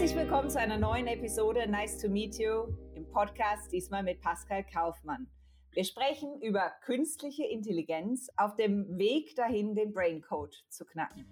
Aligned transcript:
Herzlich 0.00 0.18
willkommen 0.18 0.48
zu 0.48 0.58
einer 0.58 0.78
neuen 0.78 1.06
Episode 1.08 1.68
Nice 1.68 1.98
to 1.98 2.08
Meet 2.08 2.38
You 2.38 2.74
im 2.94 3.06
Podcast, 3.10 3.70
diesmal 3.70 4.02
mit 4.02 4.22
Pascal 4.22 4.64
Kaufmann. 4.64 5.26
Wir 5.72 5.84
sprechen 5.84 6.40
über 6.40 6.72
künstliche 6.86 7.44
Intelligenz 7.44 8.30
auf 8.38 8.56
dem 8.56 8.96
Weg 8.96 9.36
dahin, 9.36 9.74
den 9.74 9.92
Brain 9.92 10.22
Code 10.22 10.56
zu 10.70 10.86
knacken. 10.86 11.26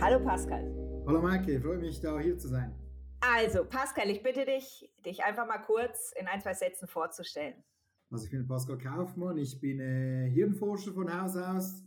Hallo 0.00 0.24
Pascal. 0.24 0.72
Hallo 1.04 1.20
Maike, 1.20 1.60
freue 1.60 1.78
mich 1.78 2.00
da 2.00 2.20
hier 2.20 2.38
zu 2.38 2.46
sein. 2.46 2.72
Also 3.20 3.64
Pascal, 3.64 4.08
ich 4.08 4.22
bitte 4.22 4.44
dich, 4.44 4.88
dich 5.04 5.24
einfach 5.24 5.48
mal 5.48 5.58
kurz 5.58 6.12
in 6.16 6.28
ein, 6.28 6.40
zwei 6.40 6.54
Sätzen 6.54 6.86
vorzustellen. 6.86 7.64
Also 8.12 8.26
ich 8.26 8.30
bin 8.30 8.46
Pascal 8.46 8.78
Kaufmann, 8.78 9.36
ich 9.38 9.60
bin 9.60 9.80
äh, 9.80 10.30
Hirnforscher 10.30 10.92
von 10.92 11.12
Haus 11.12 11.36
aus. 11.36 11.82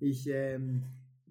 Ich 0.00 0.26
ähm, 0.28 0.82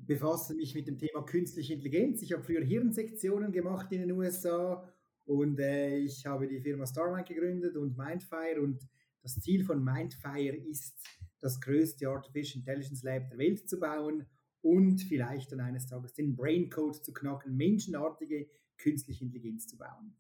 befasse 0.06 0.54
mich 0.56 0.76
mit 0.76 0.88
dem 0.88 0.98
Thema 0.98 1.24
künstliche 1.24 1.74
Intelligenz. 1.74 2.22
Ich 2.22 2.34
habe 2.34 2.44
früher 2.44 2.64
Hirnsektionen 2.64 3.52
gemacht 3.52 3.92
in 3.92 4.02
den 4.02 4.12
USA 4.12 4.88
und 5.26 5.60
äh, 5.60 5.98
ich 5.98 6.26
habe 6.26 6.48
die 6.48 6.60
Firma 6.60 6.86
Starmind 6.86 7.28
gegründet 7.28 7.78
und 7.78 7.98
Mindfire 7.98 8.62
und 8.62 8.88
das 9.22 9.40
Ziel 9.40 9.64
von 9.64 9.84
Mindfire 9.84 10.56
ist, 10.56 10.96
das 11.40 11.60
größte 11.62 12.08
Artificial 12.08 12.60
Intelligence 12.60 13.04
Lab 13.04 13.30
der 13.30 13.38
Welt 13.38 13.70
zu 13.70 13.80
bauen 13.80 14.26
und 14.62 15.02
vielleicht 15.02 15.52
dann 15.52 15.62
eines 15.62 15.88
Tages 15.88 16.14
den 16.14 16.36
Brain 16.36 16.70
Code 16.70 17.02
zu 17.02 17.14
knacken, 17.14 17.56
menschenartige 17.56 18.50
künstliche 18.78 19.24
Intelligenz 19.26 19.68
zu 19.68 19.78
bauen. 19.78 20.16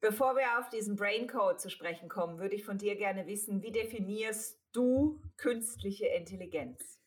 Bevor 0.00 0.36
wir 0.36 0.58
auf 0.58 0.68
diesen 0.68 0.96
Brain 0.96 1.26
Code 1.26 1.56
zu 1.56 1.70
sprechen 1.70 2.08
kommen, 2.08 2.38
würde 2.38 2.54
ich 2.54 2.64
von 2.64 2.78
dir 2.78 2.96
gerne 2.96 3.26
wissen, 3.26 3.62
wie 3.62 3.72
definierst 3.72 4.60
du 4.72 5.20
künstliche 5.36 6.06
Intelligenz? 6.06 7.00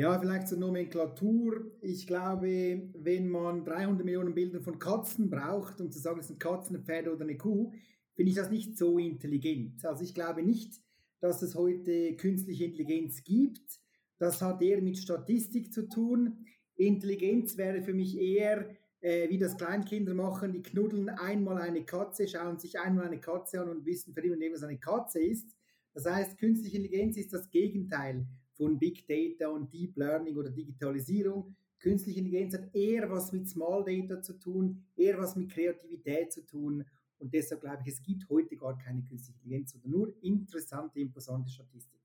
Ja, 0.00 0.18
vielleicht 0.18 0.48
zur 0.48 0.56
Nomenklatur. 0.56 1.72
Ich 1.82 2.06
glaube, 2.06 2.88
wenn 2.94 3.28
man 3.28 3.66
300 3.66 4.02
Millionen 4.02 4.34
Bilder 4.34 4.62
von 4.62 4.78
Katzen 4.78 5.28
braucht, 5.28 5.78
um 5.78 5.90
zu 5.90 5.98
sagen, 5.98 6.20
es 6.20 6.28
sind 6.28 6.40
Katzen, 6.40 6.74
ein 6.76 6.84
Pferd 6.84 7.06
oder 7.06 7.20
eine 7.20 7.36
Kuh, 7.36 7.70
finde 8.14 8.30
ich 8.30 8.34
das 8.34 8.48
nicht 8.48 8.78
so 8.78 8.96
intelligent. 8.96 9.84
Also 9.84 10.02
ich 10.02 10.14
glaube 10.14 10.42
nicht, 10.42 10.80
dass 11.20 11.42
es 11.42 11.54
heute 11.54 12.16
künstliche 12.16 12.64
Intelligenz 12.64 13.22
gibt. 13.24 13.78
Das 14.16 14.40
hat 14.40 14.62
eher 14.62 14.80
mit 14.80 14.96
Statistik 14.96 15.70
zu 15.70 15.86
tun. 15.86 16.46
Intelligenz 16.76 17.58
wäre 17.58 17.82
für 17.82 17.92
mich 17.92 18.16
eher, 18.16 18.70
äh, 19.02 19.28
wie 19.28 19.36
das 19.36 19.58
Kleinkinder 19.58 20.14
machen, 20.14 20.54
die 20.54 20.62
knuddeln 20.62 21.10
einmal 21.10 21.60
eine 21.60 21.84
Katze, 21.84 22.26
schauen 22.26 22.58
sich 22.58 22.80
einmal 22.80 23.04
eine 23.04 23.20
Katze 23.20 23.60
an 23.60 23.68
und 23.68 23.84
wissen 23.84 24.14
für 24.14 24.22
immer, 24.22 24.36
was 24.50 24.62
eine 24.62 24.78
Katze 24.78 25.22
ist. 25.22 25.54
Das 25.92 26.06
heißt, 26.06 26.38
künstliche 26.38 26.78
Intelligenz 26.78 27.18
ist 27.18 27.34
das 27.34 27.50
Gegenteil 27.50 28.26
von 28.60 28.78
Big 28.78 29.06
Data 29.06 29.48
und 29.48 29.72
Deep 29.72 29.96
Learning 29.96 30.36
oder 30.36 30.50
Digitalisierung. 30.50 31.56
Künstliche 31.78 32.18
Intelligenz 32.18 32.52
hat 32.52 32.74
eher 32.74 33.10
was 33.10 33.32
mit 33.32 33.48
Small 33.48 33.82
Data 33.82 34.20
zu 34.20 34.34
tun, 34.34 34.84
eher 34.96 35.16
was 35.16 35.34
mit 35.34 35.50
Kreativität 35.50 36.30
zu 36.30 36.44
tun. 36.44 36.84
Und 37.18 37.32
deshalb 37.32 37.62
glaube 37.62 37.78
ich, 37.86 37.94
es 37.94 38.02
gibt 38.02 38.28
heute 38.28 38.58
gar 38.58 38.76
keine 38.76 39.02
künstliche 39.02 39.38
Intelligenz, 39.38 39.72
sondern 39.72 39.90
nur 39.90 40.22
interessante, 40.22 41.00
imposante 41.00 41.48
Statistik. 41.48 41.98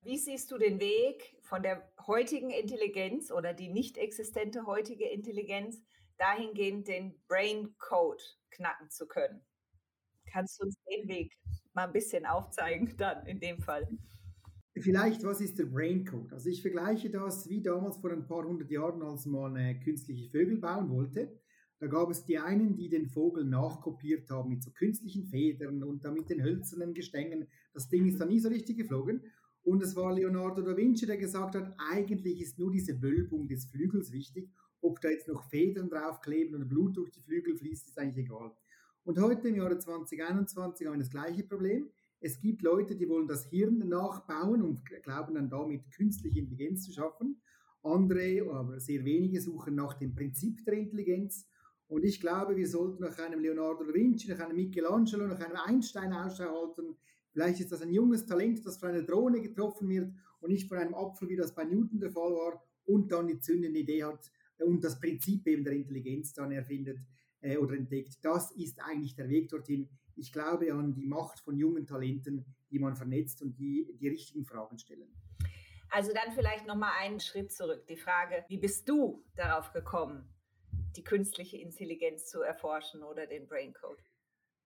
Wie 0.00 0.16
siehst 0.16 0.50
du 0.50 0.56
den 0.56 0.80
Weg 0.80 1.36
von 1.42 1.62
der 1.62 1.86
heutigen 2.06 2.48
Intelligenz 2.48 3.30
oder 3.30 3.52
die 3.52 3.68
nicht 3.68 3.98
existente 3.98 4.64
heutige 4.64 5.06
Intelligenz 5.10 5.82
dahingehend 6.16 6.88
den 6.88 7.20
Brain 7.28 7.76
Code 7.76 8.22
knacken 8.48 8.88
zu 8.88 9.06
können? 9.06 9.44
Kannst 10.24 10.58
du 10.58 10.64
uns 10.64 10.78
den 10.90 11.06
Weg 11.06 11.36
mal 11.74 11.84
ein 11.84 11.92
bisschen 11.92 12.24
aufzeigen 12.24 12.96
dann 12.96 13.26
in 13.26 13.40
dem 13.40 13.60
Fall? 13.60 13.86
Vielleicht, 14.80 15.24
was 15.24 15.40
ist 15.40 15.58
der 15.58 15.66
Brain 15.66 16.04
Code? 16.04 16.34
Also 16.34 16.48
ich 16.48 16.62
vergleiche 16.62 17.10
das 17.10 17.48
wie 17.48 17.60
damals 17.60 17.96
vor 17.98 18.10
ein 18.10 18.26
paar 18.26 18.44
hundert 18.44 18.70
Jahren, 18.70 19.02
als 19.02 19.26
man 19.26 19.56
äh, 19.56 19.74
künstliche 19.74 20.30
Vögel 20.30 20.58
bauen 20.58 20.90
wollte. 20.90 21.40
Da 21.80 21.86
gab 21.86 22.10
es 22.10 22.24
die 22.24 22.38
einen, 22.38 22.74
die 22.74 22.88
den 22.88 23.06
Vogel 23.06 23.44
nachkopiert 23.44 24.28
haben 24.30 24.50
mit 24.50 24.62
so 24.62 24.70
künstlichen 24.72 25.24
Federn 25.24 25.84
und 25.84 26.04
dann 26.04 26.14
mit 26.14 26.28
den 26.28 26.42
hölzernen 26.42 26.92
Gestängen. 26.92 27.46
Das 27.72 27.88
Ding 27.88 28.06
ist 28.06 28.20
dann 28.20 28.28
nie 28.28 28.40
so 28.40 28.48
richtig 28.48 28.76
geflogen. 28.76 29.22
Und 29.62 29.82
es 29.82 29.94
war 29.94 30.12
Leonardo 30.12 30.62
da 30.62 30.76
Vinci, 30.76 31.06
der 31.06 31.18
gesagt 31.18 31.54
hat, 31.54 31.74
eigentlich 31.90 32.40
ist 32.40 32.58
nur 32.58 32.70
diese 32.70 33.00
Wölbung 33.00 33.46
des 33.46 33.66
Flügels 33.66 34.12
wichtig. 34.12 34.50
Ob 34.80 35.00
da 35.00 35.08
jetzt 35.08 35.28
noch 35.28 35.48
Federn 35.50 35.88
draufkleben 35.88 36.54
oder 36.54 36.64
Blut 36.64 36.96
durch 36.96 37.10
die 37.10 37.20
Flügel 37.20 37.56
fließt, 37.56 37.88
ist 37.88 37.98
eigentlich 37.98 38.26
egal. 38.26 38.52
Und 39.04 39.20
heute 39.20 39.48
im 39.48 39.56
Jahre 39.56 39.78
2021 39.78 40.86
haben 40.86 40.94
wir 40.94 40.98
das 41.00 41.10
gleiche 41.10 41.44
Problem. 41.44 41.90
Es 42.20 42.40
gibt 42.40 42.62
Leute, 42.62 42.96
die 42.96 43.08
wollen 43.08 43.28
das 43.28 43.46
Hirn 43.46 43.78
nachbauen 43.88 44.62
und 44.62 44.84
glauben 45.02 45.34
dann 45.34 45.48
damit 45.48 45.90
künstliche 45.92 46.40
Intelligenz 46.40 46.84
zu 46.84 46.92
schaffen. 46.92 47.40
Andere, 47.82 48.50
aber 48.52 48.80
sehr 48.80 49.04
wenige, 49.04 49.40
suchen 49.40 49.74
nach 49.74 49.94
dem 49.94 50.14
Prinzip 50.14 50.64
der 50.64 50.74
Intelligenz. 50.74 51.46
Und 51.86 52.04
ich 52.04 52.20
glaube, 52.20 52.56
wir 52.56 52.68
sollten 52.68 53.02
nach 53.02 53.18
einem 53.18 53.40
Leonardo 53.40 53.84
da 53.84 53.94
Vinci, 53.94 54.28
nach 54.28 54.40
einem 54.40 54.56
Michelangelo, 54.56 55.26
nach 55.26 55.40
einem 55.40 55.56
Einstein 55.56 56.12
Ausschau 56.12 56.68
halten, 56.68 56.96
Vielleicht 57.38 57.60
ist 57.60 57.70
das 57.70 57.82
ein 57.82 57.92
junges 57.92 58.26
Talent, 58.26 58.66
das 58.66 58.78
von 58.78 58.88
einer 58.88 59.02
Drohne 59.02 59.40
getroffen 59.40 59.88
wird 59.88 60.12
und 60.40 60.50
nicht 60.50 60.68
von 60.68 60.78
einem 60.78 60.94
Apfel, 60.94 61.28
wie 61.28 61.36
das 61.36 61.54
bei 61.54 61.64
Newton 61.64 62.00
der 62.00 62.10
Fall 62.10 62.32
war, 62.32 62.64
und 62.84 63.12
dann 63.12 63.28
die 63.28 63.38
zündende 63.38 63.78
Idee 63.78 64.02
hat 64.02 64.32
und 64.58 64.82
das 64.82 64.98
Prinzip 64.98 65.46
eben 65.46 65.62
der 65.62 65.74
Intelligenz 65.74 66.32
dann 66.32 66.50
erfindet 66.50 66.98
äh, 67.40 67.56
oder 67.58 67.76
entdeckt. 67.76 68.18
Das 68.22 68.50
ist 68.52 68.80
eigentlich 68.80 69.14
der 69.14 69.28
Weg 69.28 69.50
dorthin. 69.50 69.88
Ich 70.18 70.32
glaube 70.32 70.72
an 70.72 70.94
die 70.94 71.06
Macht 71.06 71.40
von 71.40 71.56
jungen 71.56 71.86
Talenten, 71.86 72.44
die 72.70 72.78
man 72.78 72.94
vernetzt 72.94 73.42
und 73.42 73.58
die 73.58 73.96
die 74.00 74.08
richtigen 74.08 74.44
Fragen 74.44 74.78
stellen. 74.78 75.08
Also 75.90 76.12
dann 76.12 76.34
vielleicht 76.34 76.66
noch 76.66 76.76
mal 76.76 76.92
einen 77.00 77.20
Schritt 77.20 77.52
zurück. 77.52 77.86
Die 77.86 77.96
Frage, 77.96 78.44
wie 78.48 78.58
bist 78.58 78.88
du 78.88 79.24
darauf 79.36 79.72
gekommen, 79.72 80.28
die 80.96 81.04
künstliche 81.04 81.56
Intelligenz 81.56 82.26
zu 82.26 82.42
erforschen 82.42 83.02
oder 83.02 83.26
den 83.26 83.46
Brain 83.46 83.72
Code? 83.72 84.02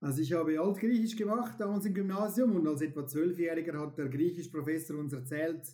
Also 0.00 0.20
ich 0.20 0.32
habe 0.32 0.60
Altgriechisch 0.60 1.14
gemacht 1.14 1.60
damals 1.60 1.86
im 1.86 1.94
Gymnasium 1.94 2.56
und 2.56 2.66
als 2.66 2.82
etwa 2.82 3.06
Zwölfjähriger 3.06 3.78
hat 3.78 3.98
der 3.98 4.08
Griechischprofessor 4.08 4.98
uns 4.98 5.12
erzählt 5.12 5.64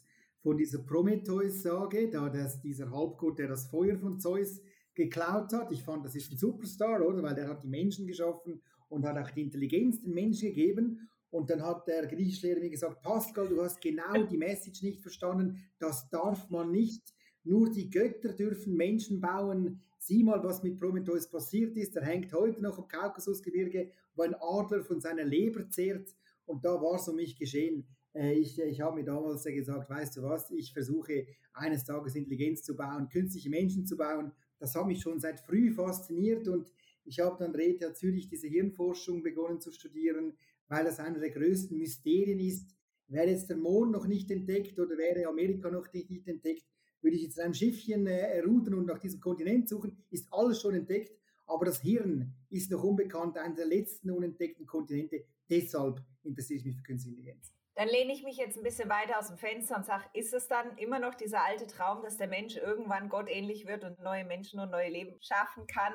von 0.42 0.58
dieser 0.58 0.80
Prometheus-Sage, 0.80 2.10
da 2.10 2.28
das, 2.28 2.60
dieser 2.60 2.90
Halbgott, 2.90 3.38
der 3.38 3.48
das 3.48 3.68
Feuer 3.68 3.96
von 3.96 4.20
Zeus 4.20 4.60
geklaut 4.94 5.52
hat. 5.54 5.72
Ich 5.72 5.82
fand, 5.82 6.04
das 6.04 6.14
ist 6.14 6.30
ein 6.30 6.36
Superstar, 6.36 7.00
oder? 7.00 7.22
Weil 7.22 7.34
der 7.34 7.48
hat 7.48 7.64
die 7.64 7.68
Menschen 7.68 8.06
geschaffen 8.06 8.60
und 8.88 9.04
hat 9.04 9.16
auch 9.16 9.30
die 9.30 9.42
Intelligenz 9.42 10.00
den 10.00 10.14
Menschen 10.14 10.48
gegeben. 10.48 11.08
Und 11.30 11.50
dann 11.50 11.62
hat 11.62 11.86
der 11.86 12.06
Griechischlehrer 12.06 12.60
mir 12.60 12.70
gesagt, 12.70 13.02
Pascal, 13.02 13.48
du 13.48 13.62
hast 13.62 13.80
genau 13.80 14.22
die 14.24 14.38
Message 14.38 14.82
nicht 14.82 15.00
verstanden. 15.00 15.62
Das 15.78 16.08
darf 16.08 16.48
man 16.48 16.70
nicht. 16.70 17.14
Nur 17.44 17.70
die 17.70 17.90
Götter 17.90 18.32
dürfen 18.32 18.76
Menschen 18.76 19.20
bauen. 19.20 19.82
Sieh 19.98 20.22
mal, 20.22 20.42
was 20.42 20.62
mit 20.62 20.78
Prometheus 20.78 21.28
passiert 21.28 21.76
ist. 21.76 21.96
Er 21.96 22.04
hängt 22.04 22.32
heute 22.32 22.62
noch 22.62 22.78
im 22.78 22.88
Kaukasusgebirge, 22.88 23.90
wo 24.14 24.22
ein 24.22 24.34
Adler 24.40 24.82
von 24.82 25.00
seiner 25.00 25.24
Leber 25.24 25.68
zehrt. 25.68 26.14
Und 26.46 26.64
da 26.64 26.80
war 26.80 26.96
es 26.96 27.08
um 27.08 27.16
mich 27.16 27.36
geschehen. 27.36 27.86
Äh, 28.14 28.34
ich, 28.34 28.58
ich 28.58 28.80
habe 28.80 28.96
mir 28.96 29.04
damals 29.04 29.44
gesagt, 29.44 29.90
weißt 29.90 30.16
du 30.16 30.22
was, 30.22 30.50
ich 30.50 30.72
versuche 30.72 31.26
eines 31.52 31.84
Tages 31.84 32.14
Intelligenz 32.14 32.62
zu 32.62 32.74
bauen, 32.74 33.08
künstliche 33.08 33.50
Menschen 33.50 33.86
zu 33.86 33.96
bauen. 33.96 34.32
Das 34.58 34.74
hat 34.74 34.86
mich 34.86 35.00
schon 35.00 35.20
seit 35.20 35.40
früh 35.40 35.72
fasziniert 35.72 36.48
und 36.48 36.72
ich 37.08 37.20
habe 37.20 37.36
dann 37.38 37.54
RETH 37.54 37.96
Zürich 37.96 38.28
diese 38.28 38.48
Hirnforschung 38.48 39.22
begonnen 39.22 39.60
zu 39.60 39.72
studieren, 39.72 40.36
weil 40.68 40.84
das 40.84 41.00
einer 41.00 41.18
der 41.18 41.30
größten 41.30 41.76
Mysterien 41.76 42.38
ist. 42.38 42.76
Wäre 43.06 43.30
jetzt 43.30 43.48
der 43.48 43.56
Mond 43.56 43.92
noch 43.92 44.06
nicht 44.06 44.30
entdeckt 44.30 44.78
oder 44.78 44.98
wäre 44.98 45.26
Amerika 45.26 45.70
noch 45.70 45.90
nicht 45.92 46.28
entdeckt, 46.28 46.66
würde 47.00 47.16
ich 47.16 47.22
jetzt 47.22 47.38
in 47.38 47.44
einem 47.44 47.54
Schiffchen 47.54 48.06
äh, 48.06 48.40
rudern 48.40 48.74
und 48.74 48.86
nach 48.86 48.98
diesem 48.98 49.20
Kontinent 49.20 49.68
suchen, 49.68 49.96
ist 50.10 50.26
alles 50.30 50.60
schon 50.60 50.74
entdeckt, 50.74 51.18
aber 51.46 51.64
das 51.64 51.80
Hirn 51.80 52.34
ist 52.50 52.70
noch 52.70 52.82
unbekannt, 52.82 53.38
einer 53.38 53.54
der 53.54 53.66
letzten 53.66 54.10
unentdeckten 54.10 54.66
Kontinente. 54.66 55.24
Deshalb 55.48 56.02
interessiere 56.22 56.58
ich 56.58 56.66
mich 56.66 56.76
für 56.76 56.82
Künstliche 56.82 57.16
Intelligenz. 57.16 57.52
Dann 57.78 57.88
lehne 57.88 58.12
ich 58.12 58.24
mich 58.24 58.36
jetzt 58.36 58.56
ein 58.56 58.64
bisschen 58.64 58.88
weiter 58.88 59.20
aus 59.20 59.28
dem 59.28 59.38
Fenster 59.38 59.76
und 59.76 59.86
sage, 59.86 60.04
ist 60.12 60.34
es 60.34 60.48
dann 60.48 60.76
immer 60.78 60.98
noch 60.98 61.14
dieser 61.14 61.44
alte 61.44 61.68
Traum, 61.68 62.02
dass 62.02 62.16
der 62.16 62.26
Mensch 62.26 62.56
irgendwann 62.56 63.08
gottähnlich 63.08 63.66
wird 63.66 63.84
und 63.84 64.00
neue 64.00 64.24
Menschen 64.24 64.58
und 64.58 64.72
neue 64.72 64.90
Leben 64.90 65.16
schaffen 65.20 65.64
kann? 65.68 65.94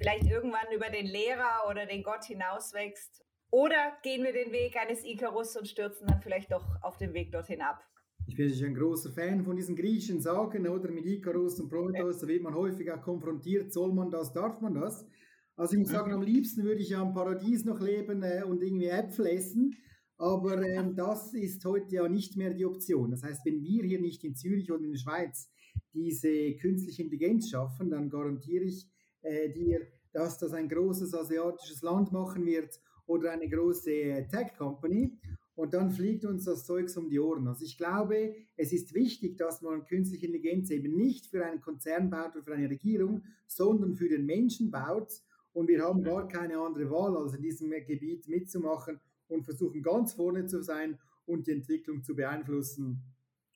Vielleicht 0.00 0.24
irgendwann 0.24 0.72
über 0.74 0.88
den 0.88 1.04
Lehrer 1.04 1.68
oder 1.68 1.84
den 1.84 2.02
Gott 2.02 2.24
hinauswächst? 2.24 3.22
Oder 3.50 3.92
gehen 4.02 4.22
wir 4.22 4.32
den 4.32 4.50
Weg 4.50 4.74
eines 4.76 5.04
Icarus 5.04 5.54
und 5.58 5.68
stürzen 5.68 6.06
dann 6.06 6.22
vielleicht 6.22 6.50
doch 6.50 6.64
auf 6.80 6.96
dem 6.96 7.12
Weg 7.12 7.32
dorthin 7.32 7.60
ab? 7.60 7.84
Ich 8.26 8.34
bin 8.34 8.50
ein 8.50 8.74
großer 8.74 9.10
Fan 9.10 9.44
von 9.44 9.56
diesen 9.56 9.76
griechischen 9.76 10.22
Sagen, 10.22 10.66
oder 10.66 10.90
mit 10.90 11.04
Icarus 11.04 11.60
und 11.60 11.68
Prometheus, 11.68 12.18
da 12.18 12.28
wird 12.28 12.42
man 12.42 12.54
häufig 12.54 12.90
auch 12.90 13.02
konfrontiert, 13.02 13.74
soll 13.74 13.92
man 13.92 14.10
das, 14.10 14.32
darf 14.32 14.62
man 14.62 14.74
das? 14.74 15.06
Also 15.56 15.74
ich 15.74 15.80
muss 15.80 15.90
sagen, 15.90 16.14
am 16.14 16.22
liebsten 16.22 16.62
würde 16.64 16.80
ich 16.80 16.90
ja 16.90 17.02
am 17.02 17.12
Paradies 17.12 17.66
noch 17.66 17.80
leben 17.80 18.22
äh, 18.22 18.42
und 18.44 18.62
irgendwie 18.62 18.86
Äpfel 18.86 19.26
essen, 19.26 19.76
aber 20.16 20.62
ähm, 20.62 20.96
das 20.96 21.34
ist 21.34 21.62
heute 21.66 21.94
ja 21.94 22.08
nicht 22.08 22.38
mehr 22.38 22.54
die 22.54 22.64
Option. 22.64 23.10
Das 23.10 23.22
heißt, 23.22 23.44
wenn 23.44 23.62
wir 23.62 23.82
hier 23.82 24.00
nicht 24.00 24.24
in 24.24 24.34
Zürich 24.34 24.72
oder 24.72 24.82
in 24.82 24.92
der 24.92 24.98
Schweiz 24.98 25.50
diese 25.92 26.54
künstliche 26.54 27.02
Intelligenz 27.02 27.50
schaffen, 27.50 27.90
dann 27.90 28.08
garantiere 28.08 28.64
ich 28.64 28.86
äh, 29.22 29.50
dir, 29.50 29.86
dass 30.12 30.38
das 30.38 30.52
ein 30.52 30.68
großes 30.68 31.14
asiatisches 31.14 31.82
Land 31.82 32.12
machen 32.12 32.44
wird 32.46 32.80
oder 33.06 33.32
eine 33.32 33.48
große 33.48 33.92
äh, 33.92 34.28
Tech-Company. 34.28 35.18
und 35.56 35.74
dann 35.74 35.90
fliegt 35.90 36.24
uns 36.24 36.44
das 36.44 36.64
Zeugs 36.64 36.96
um 36.96 37.10
die 37.10 37.20
Ohren. 37.20 37.46
Also 37.46 37.64
ich 37.64 37.76
glaube, 37.76 38.34
es 38.56 38.72
ist 38.72 38.94
wichtig, 38.94 39.36
dass 39.36 39.60
man 39.60 39.84
künstliche 39.84 40.26
Intelligenz 40.26 40.70
eben 40.70 40.96
nicht 40.96 41.26
für 41.26 41.44
einen 41.44 41.60
Konzern 41.60 42.08
baut 42.08 42.34
oder 42.34 42.44
für 42.44 42.54
eine 42.54 42.70
Regierung, 42.70 43.22
sondern 43.46 43.94
für 43.94 44.08
den 44.08 44.24
Menschen 44.24 44.70
baut. 44.70 45.12
Und 45.52 45.68
wir 45.68 45.82
haben 45.82 46.02
gar 46.02 46.28
keine 46.28 46.58
andere 46.58 46.90
Wahl, 46.90 47.16
als 47.16 47.34
in 47.34 47.42
diesem 47.42 47.70
Gebiet 47.70 48.26
mitzumachen 48.28 49.00
und 49.28 49.44
versuchen 49.44 49.82
ganz 49.82 50.14
vorne 50.14 50.46
zu 50.46 50.62
sein 50.62 50.98
und 51.26 51.46
die 51.46 51.52
Entwicklung 51.52 52.02
zu 52.02 52.14
beeinflussen. 52.14 53.02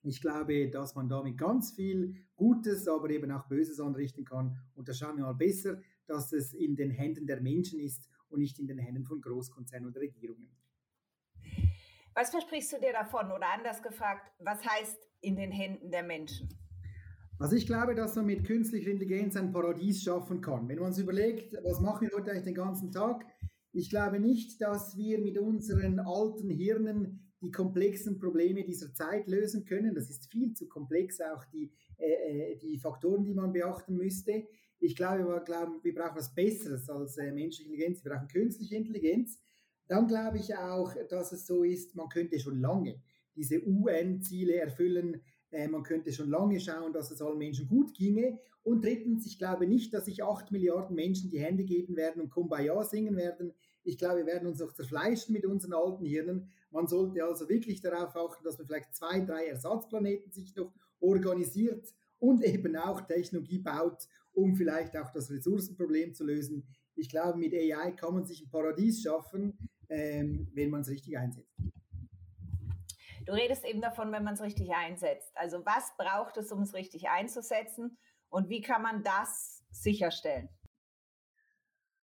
Ich 0.07 0.21
glaube, 0.21 0.69
dass 0.69 0.95
man 0.95 1.09
damit 1.09 1.39
ganz 1.39 1.73
viel 1.73 2.15
Gutes, 2.37 2.87
aber 2.89 3.09
eben 3.09 3.31
auch 3.31 3.49
Böses 3.49 3.81
anrichten 3.81 4.25
kann. 4.25 4.59
Und 4.75 4.89
da 4.89 4.93
schauen 4.93 5.17
wir 5.17 5.25
mal 5.25 5.35
besser, 5.35 5.81
dass 6.07 6.33
es 6.33 6.53
in 6.53 6.77
den 6.77 6.91
Händen 6.91 7.27
der 7.27 7.41
Menschen 7.41 7.81
ist 7.81 8.09
und 8.29 8.41
nicht 8.41 8.59
in 8.59 8.67
den 8.67 8.79
Händen 8.79 9.05
von 9.05 9.23
Großkonzernen 9.23 9.89
und 9.89 9.97
Regierungen. 9.97 10.51
Was 12.15 12.31
versprichst 12.31 12.73
du 12.75 12.81
dir 12.81 12.93
davon? 12.93 13.33
Oder 13.33 13.47
anders 13.55 13.83
gefragt, 13.83 14.31
was 14.39 14.65
heißt 14.65 15.09
in 15.23 15.37
den 15.37 15.51
Händen 15.51 15.91
der 15.91 16.03
Menschen? 16.03 16.49
Also 17.39 17.57
ich 17.57 17.67
glaube, 17.67 17.95
dass 17.95 18.15
man 18.15 18.27
mit 18.27 18.45
künstlicher 18.45 18.91
Intelligenz 18.91 19.37
ein 19.37 19.53
Paradies 19.53 20.03
schaffen 20.03 20.41
kann. 20.41 20.69
Wenn 20.69 20.79
man 20.79 20.89
uns 20.89 20.99
überlegt, 20.99 21.55
was 21.65 21.81
machen 21.81 22.09
wir 22.09 22.17
heute 22.17 22.31
eigentlich 22.31 22.45
den 22.45 22.55
ganzen 22.55 22.93
Tag? 22.93 23.27
Ich 23.73 23.91
glaube 23.91 24.21
nicht, 24.21 24.61
dass 24.61 24.97
wir 24.97 25.19
mit 25.19 25.39
unseren 25.39 25.99
alten 25.99 26.49
Hirnen 26.51 27.24
die 27.45 27.53
komplexen 27.53 28.19
Probleme 28.19 28.65
dieser 28.65 28.93
Zeit 28.93 29.29
lösen 29.29 29.65
können. 29.65 29.95
Das 29.95 30.11
ist 30.11 30.31
viel 30.31 30.55
zu 30.55 30.67
komplex, 30.67 31.21
auch 31.21 31.45
die, 31.47 31.71
äh, 31.99 32.53
äh 32.53 32.57
die 32.57 32.79
Faktoren, 32.79 33.25
die 33.25 33.35
man 33.35 33.53
beachten 33.53 33.97
müsste. 33.97 34.47
Ich 34.81 34.97
glaube, 34.97 35.25
wir, 35.25 35.41
glauben, 35.41 35.81
wir 35.83 35.95
brauchen 35.95 36.17
was 36.17 36.35
Besseres 36.35 36.89
als 36.91 37.17
äh, 37.19 37.31
menschliche 37.33 37.71
Intelligenz. 37.71 38.05
Wir 38.05 38.13
brauchen 38.13 38.29
künstliche 38.29 38.77
Intelligenz. 38.77 39.39
Dann 39.87 40.07
glaube 40.07 40.39
ich 40.39 40.57
auch, 40.57 40.95
dass 41.09 41.33
es 41.33 41.47
so 41.47 41.63
ist, 41.63 41.95
man 41.95 42.09
könnte 42.09 42.39
schon 42.39 42.61
lange 42.61 43.01
diese 43.37 43.67
UN-Ziele 43.67 44.57
erfüllen. 44.57 45.21
Äh, 45.51 45.69
man 45.69 45.83
könnte 45.83 46.13
schon 46.13 46.31
lange 46.31 46.61
schauen, 46.61 46.93
dass 46.93 47.11
es 47.11 47.23
allen 47.23 47.39
Menschen 47.39 47.69
gut 47.69 47.95
ginge. 47.95 48.39
Und 48.63 48.85
drittens, 48.85 49.27
ich 49.27 49.39
glaube 49.39 49.67
nicht, 49.67 49.93
dass 49.93 50.07
sich 50.07 50.25
acht 50.25 50.51
Milliarden 50.51 50.97
Menschen 50.97 51.31
die 51.31 51.41
Hände 51.41 51.65
geben 51.65 51.97
werden 51.97 52.23
und 52.23 52.31
Kumbaya 52.31 52.83
singen 52.83 53.17
werden. 53.17 53.53
Ich 53.85 53.99
glaube, 53.99 54.19
wir 54.19 54.27
werden 54.27 54.49
uns 54.49 54.61
noch 54.61 54.73
zerfleischen 54.73 55.35
mit 55.35 55.45
unseren 55.45 55.75
alten 55.75 56.07
Hirnen. 56.07 56.51
Man 56.71 56.87
sollte 56.87 57.23
also 57.23 57.49
wirklich 57.49 57.83
darauf 57.83 58.17
achten, 58.17 58.43
dass 58.43 58.57
man 58.59 58.67
vielleicht 58.67 58.95
zwei, 58.95 59.21
drei 59.21 59.47
Ersatzplaneten 59.47 60.33
sich 60.33 60.57
noch 60.57 60.73
organisiert 61.01 61.95
und 62.19 62.43
eben 62.43 62.77
auch 62.77 63.03
Technologie 63.03 63.59
baut, 63.59 64.09
um 64.33 64.57
vielleicht 64.57 64.97
auch 64.97 65.11
das 65.11 65.31
Ressourcenproblem 65.31 66.15
zu 66.15 66.25
lösen. 66.25 66.67
Ich 66.97 67.11
glaube, 67.11 67.39
mit 67.39 67.53
AI 67.53 67.93
kann 67.93 68.15
man 68.15 68.25
sich 68.25 68.43
ein 68.43 68.51
Paradies 68.51 69.03
schaffen, 69.03 69.59
ähm, 69.91 70.49
wenn 70.55 70.71
man 70.71 70.81
es 70.81 70.89
richtig 70.89 71.19
einsetzt. 71.19 71.53
Du 73.27 73.33
redest 73.33 73.65
eben 73.65 73.81
davon, 73.81 74.13
wenn 74.13 74.25
man 74.25 74.35
es 74.35 74.43
richtig 74.43 74.71
einsetzt. 74.71 75.33
Also 75.37 75.65
was 75.65 75.93
braucht 75.97 76.37
es, 76.37 76.53
um 76.53 76.63
es 76.63 76.75
richtig 76.75 77.09
einzusetzen 77.09 77.97
und 78.29 78.49
wie 78.49 78.61
kann 78.61 78.83
man 78.83 79.03
das 79.03 79.63
sicherstellen? 79.71 80.49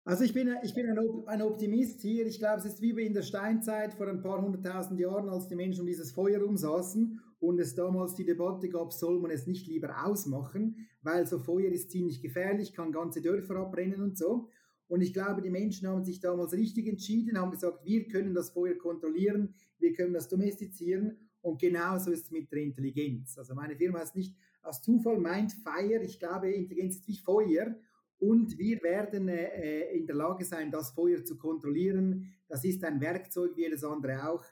Also 0.07 0.23
ich 0.23 0.33
bin, 0.33 0.55
ich 0.61 0.75
bin 0.75 0.85
ein 1.25 1.41
Optimist 1.41 2.01
hier. 2.01 2.27
Ich 2.27 2.37
glaube, 2.37 2.59
es 2.59 2.65
ist 2.65 2.79
wie 2.79 2.91
in 3.03 3.15
der 3.15 3.23
Steinzeit 3.23 3.95
vor 3.95 4.07
ein 4.07 4.21
paar 4.21 4.39
hunderttausend 4.39 4.99
Jahren, 4.99 5.29
als 5.29 5.47
die 5.47 5.55
Menschen 5.55 5.81
um 5.81 5.87
dieses 5.87 6.11
Feuer 6.11 6.41
rumsaßen 6.41 7.19
und 7.39 7.59
es 7.59 7.73
damals 7.73 8.13
die 8.13 8.23
Debatte 8.23 8.69
gab, 8.69 8.93
soll 8.93 9.19
man 9.19 9.31
es 9.31 9.47
nicht 9.47 9.65
lieber 9.65 10.05
ausmachen, 10.05 10.87
weil 11.01 11.25
so 11.25 11.39
Feuer 11.39 11.71
ist 11.71 11.89
ziemlich 11.89 12.21
gefährlich, 12.21 12.75
kann 12.75 12.91
ganze 12.91 13.19
Dörfer 13.19 13.55
abbrennen 13.55 13.99
und 14.03 14.15
so. 14.15 14.47
Und 14.87 15.01
ich 15.01 15.11
glaube, 15.11 15.41
die 15.41 15.49
Menschen 15.49 15.87
haben 15.87 16.03
sich 16.03 16.19
damals 16.19 16.53
richtig 16.53 16.87
entschieden, 16.87 17.39
haben 17.39 17.49
gesagt, 17.49 17.83
wir 17.83 18.07
können 18.07 18.35
das 18.35 18.51
Feuer 18.51 18.75
kontrollieren, 18.75 19.55
wir 19.79 19.93
können 19.93 20.13
das 20.13 20.29
domestizieren. 20.29 21.17
Und 21.41 21.59
genauso 21.59 22.11
ist 22.11 22.25
es 22.25 22.31
mit 22.31 22.51
der 22.51 22.59
Intelligenz. 22.59 23.39
Also 23.39 23.55
meine 23.55 23.75
Firma 23.75 24.01
heißt 24.01 24.15
nicht 24.15 24.35
aus 24.61 24.83
Zufall 24.83 25.17
meint 25.17 25.53
Fire. 25.53 26.03
Ich 26.03 26.19
glaube, 26.19 26.51
Intelligenz 26.51 26.97
ist 26.97 27.07
wie 27.07 27.17
Feuer. 27.17 27.75
Und 28.19 28.57
wir 28.57 28.81
werden 28.81 29.27
äh, 29.27 29.91
in 29.91 30.07
der 30.07 30.15
Lage 30.15 30.45
sein, 30.45 30.71
das 30.71 30.91
Feuer 30.91 31.23
zu 31.23 31.37
kontrollieren. 31.37 32.33
Das 32.47 32.63
ist 32.63 32.83
ein 32.83 33.01
Werkzeug 33.01 33.55
wie 33.55 33.61
jedes 33.61 33.83
andere 33.83 34.29
auch. 34.29 34.43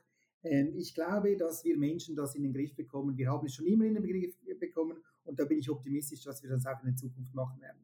Ähm, 0.44 0.74
ich 0.76 0.94
glaube, 0.94 1.38
dass 1.38 1.64
wir 1.64 1.78
Menschen 1.78 2.16
das 2.16 2.36
in 2.36 2.44
den 2.44 2.54
Griff 2.54 2.76
bekommen. 2.76 3.18
Wir 3.18 3.30
haben 3.30 3.46
es 3.46 3.56
schon 3.56 3.66
immer 3.66 3.86
in 3.86 3.96
den 3.96 4.04
Griff 4.04 4.36
bekommen 4.60 4.98
und 5.24 5.40
da 5.40 5.46
bin 5.46 5.60
ich 5.60 5.70
optimistisch, 5.70 6.24
dass 6.24 6.44
wir 6.44 6.50
das 6.50 6.66
auch 6.66 6.80
in 6.82 6.88
der 6.88 6.96
Zukunft 6.96 7.34
machen 7.34 7.62
werden. 7.62 7.80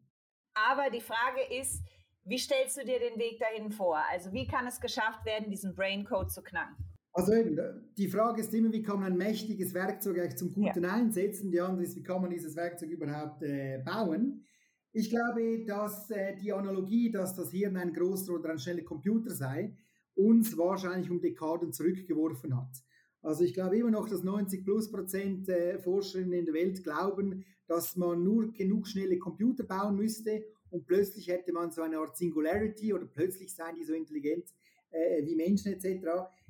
Aber 0.54 0.90
die 0.90 1.02
Frage 1.02 1.42
ist, 1.58 1.82
wie 2.26 2.38
stellst 2.38 2.78
du 2.78 2.86
dir 2.86 3.00
den 3.00 3.18
Weg 3.18 3.40
dahin 3.40 3.72
vor? 3.72 4.00
Also 4.12 4.34
wie 4.34 4.46
kann 4.46 4.68
es 4.68 4.82
geschafft 4.82 5.26
werden, 5.26 5.50
diesen 5.50 5.74
Braincode 5.74 6.32
zu 6.32 6.44
knacken? 6.44 6.76
Also 7.12 7.34
eben, 7.34 7.58
die 7.98 8.08
Frage 8.08 8.42
ist 8.42 8.54
immer, 8.54 8.72
wie 8.72 8.84
kann 8.84 9.00
man 9.00 9.14
ein 9.14 9.18
mächtiges 9.18 9.74
Werkzeug 9.74 10.20
eigentlich 10.20 10.38
zum 10.38 10.54
Guten 10.54 10.84
ja. 10.84 10.94
einsetzen? 10.94 11.52
Die 11.52 11.60
andere 11.60 11.84
ist, 11.84 11.96
wie 11.96 12.04
kann 12.04 12.22
man 12.22 12.30
dieses 12.30 12.56
Werkzeug 12.56 12.90
überhaupt 12.92 13.42
äh, 13.42 13.82
bauen? 13.84 14.46
Ich 14.92 15.10
glaube, 15.10 15.66
dass 15.66 16.10
äh, 16.10 16.36
die 16.36 16.52
Analogie, 16.52 17.12
dass 17.12 17.36
das 17.36 17.52
Hirn 17.52 17.78
ein 17.78 17.94
großer 17.94 18.34
oder 18.34 18.50
ein 18.50 18.60
schneller 18.60 18.84
Computer 18.84 19.30
sei, 19.30 19.76
uns 20.16 20.58
wahrscheinlich 20.58 21.12
um 21.12 21.22
Dekaden 21.22 21.72
zurückgeworfen 21.72 22.58
hat. 22.58 22.84
Also 23.22 23.44
ich 23.44 23.54
glaube 23.54 23.78
immer 23.78 23.92
noch, 23.92 24.10
dass 24.10 24.24
90 24.24 24.64
plus 24.64 24.92
Prozent 24.92 25.48
äh, 25.50 25.78
Forscherinnen 25.78 26.34
in 26.34 26.46
der 26.46 26.54
Welt 26.54 26.84
glauben, 26.84 27.46
dass 27.68 27.96
man 27.98 28.24
nur 28.24 28.52
genug 28.52 28.88
schnelle 28.88 29.20
Computer 29.20 29.64
bauen 29.64 29.96
müsste 29.96 30.44
und 30.72 30.88
plötzlich 30.88 31.28
hätte 31.28 31.52
man 31.52 31.72
so 31.72 31.82
eine 31.82 32.00
Art 32.00 32.18
Singularity 32.18 32.94
oder 32.94 33.06
plötzlich 33.06 33.54
seien 33.54 33.76
die 33.76 33.84
so 33.84 33.94
intelligent 33.94 34.46
äh, 34.90 35.24
wie 35.26 35.36
Menschen 35.36 35.74
etc. 35.74 36.08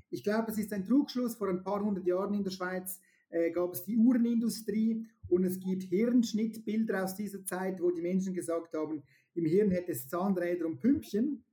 Ich 0.09 0.24
glaube, 0.24 0.45
das 0.47 0.57
ist 0.57 0.71
ein 0.71 0.86
Trugschluss. 0.86 1.36
Vor 1.36 1.50
ein 1.50 1.63
paar 1.63 1.83
hundert 1.83 2.06
Jahren 2.06 2.33
in 2.33 2.44
der 2.44 2.51
Schweiz 2.51 3.00
äh, 3.30 3.51
gab 3.51 3.74
es 3.74 3.83
die 3.83 3.97
Uhrenindustrie 3.97 5.06
und 5.30 5.44
es 5.44 5.60
gibt 5.60 5.84
Hirnschnittbilder 5.84 7.04
aus 7.04 7.16
dieser 7.16 7.44
Zeit, 7.46 7.81
wo 7.81 7.92
die 7.92 8.02
Menschen 8.02 8.34
gesagt 8.34 8.74
haben, 8.74 9.04
im 9.36 9.46
Hirn 9.46 9.72
hätte 9.72 9.92
es 9.92 10.08
Zahnräder 10.08 10.66
und 10.66 10.80
Pümpchen. 10.80 11.44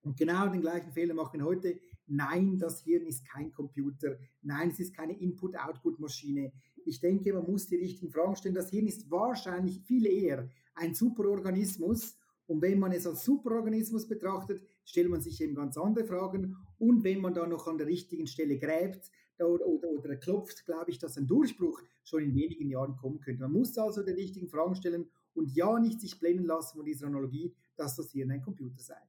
Und 0.00 0.16
genau 0.16 0.48
den 0.48 0.60
gleichen 0.60 0.92
Fehler 0.92 1.14
machen 1.14 1.44
heute. 1.44 1.78
Nein, 2.06 2.58
das 2.58 2.80
Hirn 2.80 3.06
ist 3.06 3.28
kein 3.28 3.52
Computer. 3.52 4.18
Nein, 4.42 4.70
es 4.70 4.80
ist 4.80 4.96
keine 4.96 5.18
Input-Output-Maschine. 5.18 6.52
Ich 6.86 7.00
denke, 7.00 7.34
man 7.34 7.44
muss 7.44 7.66
die 7.66 7.76
richtigen 7.76 8.10
Fragen 8.10 8.36
stellen. 8.36 8.54
Das 8.54 8.70
Hirn 8.70 8.86
ist 8.86 9.10
wahrscheinlich 9.10 9.80
viel 9.82 10.06
eher 10.06 10.48
ein 10.74 10.94
Superorganismus. 10.94 12.16
Und 12.46 12.62
wenn 12.62 12.78
man 12.78 12.92
es 12.92 13.06
als 13.06 13.24
Superorganismus 13.24 14.08
betrachtet, 14.08 14.62
stellt 14.86 15.10
man 15.10 15.20
sich 15.20 15.38
eben 15.42 15.54
ganz 15.54 15.76
andere 15.76 16.06
Fragen. 16.06 16.56
Und 16.78 17.04
wenn 17.04 17.20
man 17.20 17.34
da 17.34 17.46
noch 17.46 17.66
an 17.66 17.76
der 17.76 17.88
richtigen 17.88 18.26
Stelle 18.26 18.58
gräbt 18.58 19.10
oder, 19.46 19.66
oder, 19.66 19.88
oder 19.88 20.16
klopft, 20.16 20.64
glaube 20.64 20.90
ich, 20.90 20.98
dass 20.98 21.16
ein 21.16 21.26
Durchbruch 21.26 21.80
schon 22.04 22.22
in 22.22 22.34
wenigen 22.34 22.68
Jahren 22.68 22.96
kommen 22.96 23.20
könnte. 23.20 23.42
Man 23.42 23.52
muss 23.52 23.76
also 23.78 24.02
die 24.02 24.12
richtigen 24.12 24.48
Fragen 24.48 24.74
stellen 24.74 25.10
und 25.34 25.54
ja 25.54 25.78
nicht 25.78 26.00
sich 26.00 26.18
blenden 26.18 26.44
lassen 26.44 26.76
von 26.76 26.84
dieser 26.84 27.06
Analogie, 27.06 27.54
dass 27.76 27.96
das 27.96 28.10
Hirn 28.12 28.30
ein 28.30 28.42
Computer 28.42 28.80
sei. 28.80 29.00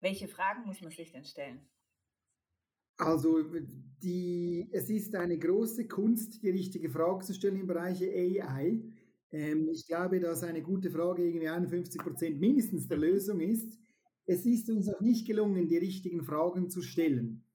Welche 0.00 0.28
Fragen 0.28 0.66
muss 0.66 0.80
man 0.80 0.90
sich 0.90 1.12
denn 1.12 1.24
stellen? 1.24 1.60
Also 2.98 3.42
die, 4.02 4.68
es 4.72 4.88
ist 4.88 5.14
eine 5.14 5.38
große 5.38 5.86
Kunst, 5.86 6.42
die 6.42 6.50
richtige 6.50 6.88
Frage 6.88 7.24
zu 7.24 7.34
stellen 7.34 7.60
im 7.60 7.66
Bereich 7.66 8.02
AI. 8.02 8.82
Ähm, 9.30 9.68
ich 9.68 9.86
glaube, 9.86 10.18
dass 10.20 10.42
eine 10.42 10.62
gute 10.62 10.90
Frage 10.90 11.24
irgendwie 11.24 11.48
51 11.48 12.00
Prozent 12.00 12.40
mindestens 12.40 12.88
der 12.88 12.98
Lösung 12.98 13.40
ist. 13.40 13.78
Es 14.24 14.46
ist 14.46 14.70
uns 14.70 14.88
auch 14.88 15.00
nicht 15.00 15.26
gelungen, 15.26 15.68
die 15.68 15.76
richtigen 15.76 16.24
Fragen 16.24 16.70
zu 16.70 16.80
stellen. 16.82 17.45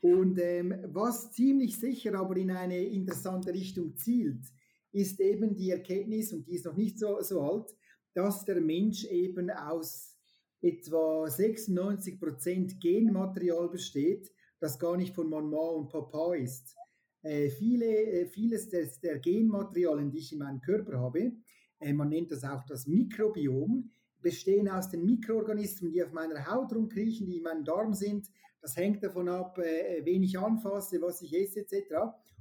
Und 0.00 0.38
ähm, 0.38 0.74
was 0.86 1.32
ziemlich 1.32 1.78
sicher 1.78 2.14
aber 2.14 2.36
in 2.36 2.50
eine 2.50 2.84
interessante 2.84 3.52
Richtung 3.52 3.96
zielt, 3.96 4.44
ist 4.92 5.20
eben 5.20 5.56
die 5.56 5.70
Erkenntnis, 5.70 6.32
und 6.32 6.46
die 6.46 6.54
ist 6.54 6.64
noch 6.64 6.76
nicht 6.76 6.98
so, 6.98 7.20
so 7.20 7.40
alt, 7.40 7.74
dass 8.14 8.44
der 8.44 8.60
Mensch 8.60 9.04
eben 9.06 9.50
aus 9.50 10.16
etwa 10.60 11.28
96 11.28 12.18
Prozent 12.18 12.80
Genmaterial 12.80 13.68
besteht, 13.68 14.32
das 14.58 14.78
gar 14.78 14.96
nicht 14.96 15.14
von 15.14 15.28
Mama 15.28 15.68
und 15.68 15.88
Papa 15.88 16.34
ist. 16.34 16.74
Äh, 17.22 17.50
viele, 17.50 17.86
äh, 17.86 18.26
vieles 18.26 18.68
des, 18.68 19.00
der 19.00 19.18
Genmaterialien, 19.18 20.10
die 20.10 20.18
ich 20.18 20.32
in 20.32 20.38
meinem 20.38 20.60
Körper 20.60 20.98
habe, 20.98 21.32
äh, 21.80 21.92
man 21.92 22.08
nennt 22.08 22.30
das 22.30 22.44
auch 22.44 22.64
das 22.64 22.86
Mikrobiom, 22.86 23.90
bestehen 24.22 24.68
aus 24.68 24.88
den 24.88 25.04
Mikroorganismen, 25.04 25.92
die 25.92 26.02
auf 26.02 26.12
meiner 26.12 26.46
Haut 26.46 26.72
rumkriechen, 26.74 27.26
die 27.26 27.36
in 27.36 27.42
meinem 27.42 27.64
Darm 27.64 27.94
sind. 27.94 28.28
Das 28.60 28.76
hängt 28.76 29.02
davon 29.02 29.28
ab, 29.28 29.58
äh, 29.58 30.04
wen 30.04 30.22
ich 30.22 30.38
anfasse, 30.38 31.00
was 31.00 31.22
ich 31.22 31.34
esse 31.34 31.60
etc. 31.60 31.94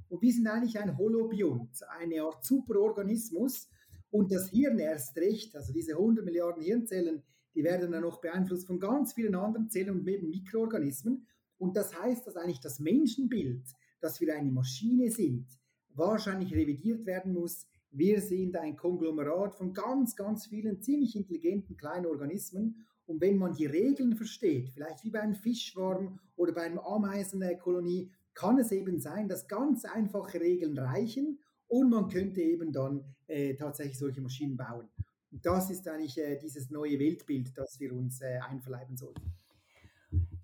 Und 0.09 0.21
wir 0.21 0.33
sind 0.33 0.47
eigentlich 0.47 0.79
ein 0.79 0.97
Holobiont, 0.97 1.83
eine 1.89 2.23
Art 2.23 2.43
Superorganismus. 2.43 3.69
Und 4.11 4.31
das 4.31 4.49
Hirn 4.49 4.79
erst 4.79 5.17
recht, 5.17 5.55
also 5.55 5.73
diese 5.73 5.93
100 5.93 6.23
Milliarden 6.23 6.63
Hirnzellen, 6.63 7.23
die 7.53 7.63
werden 7.63 7.91
dann 7.91 8.03
noch 8.03 8.21
beeinflusst 8.21 8.67
von 8.67 8.79
ganz 8.79 9.13
vielen 9.13 9.35
anderen 9.35 9.69
Zellen 9.69 9.91
und 9.91 10.03
Mikroorganismen. 10.03 11.25
Und 11.57 11.77
das 11.77 11.99
heißt, 11.99 12.27
dass 12.27 12.35
eigentlich 12.35 12.59
das 12.59 12.79
Menschenbild, 12.79 13.63
dass 14.01 14.19
wir 14.19 14.35
eine 14.35 14.51
Maschine 14.51 15.09
sind, 15.09 15.47
wahrscheinlich 15.93 16.53
revidiert 16.53 17.05
werden 17.05 17.33
muss. 17.33 17.65
Wir 17.91 18.21
sind 18.21 18.57
ein 18.57 18.75
Konglomerat 18.75 19.55
von 19.55 19.73
ganz, 19.73 20.15
ganz 20.15 20.47
vielen 20.47 20.81
ziemlich 20.81 21.15
intelligenten 21.15 21.77
kleinen 21.77 22.07
Organismen. 22.07 22.85
Und 23.05 23.21
wenn 23.21 23.37
man 23.37 23.53
die 23.53 23.65
Regeln 23.65 24.15
versteht, 24.15 24.69
vielleicht 24.69 25.03
wie 25.03 25.11
bei 25.11 25.21
einem 25.21 25.35
Fischschwarm 25.35 26.19
oder 26.35 26.53
bei 26.53 26.63
einer 26.63 26.85
Ameisenkolonie, 26.85 28.11
kann 28.33 28.57
es 28.57 28.71
eben 28.71 28.99
sein, 28.99 29.27
dass 29.27 29.47
ganz 29.47 29.85
einfache 29.85 30.39
Regeln 30.39 30.77
reichen 30.77 31.39
und 31.67 31.89
man 31.89 32.09
könnte 32.09 32.41
eben 32.41 32.71
dann 32.71 33.03
äh, 33.27 33.55
tatsächlich 33.55 33.97
solche 33.97 34.21
Maschinen 34.21 34.57
bauen. 34.57 34.89
Und 35.31 35.45
das 35.45 35.69
ist 35.69 35.87
eigentlich 35.87 36.17
äh, 36.17 36.37
dieses 36.37 36.69
neue 36.69 36.99
Weltbild, 36.99 37.57
das 37.57 37.79
wir 37.79 37.93
uns 37.93 38.21
äh, 38.21 38.39
einverleiben 38.39 38.97
sollten. 38.97 39.33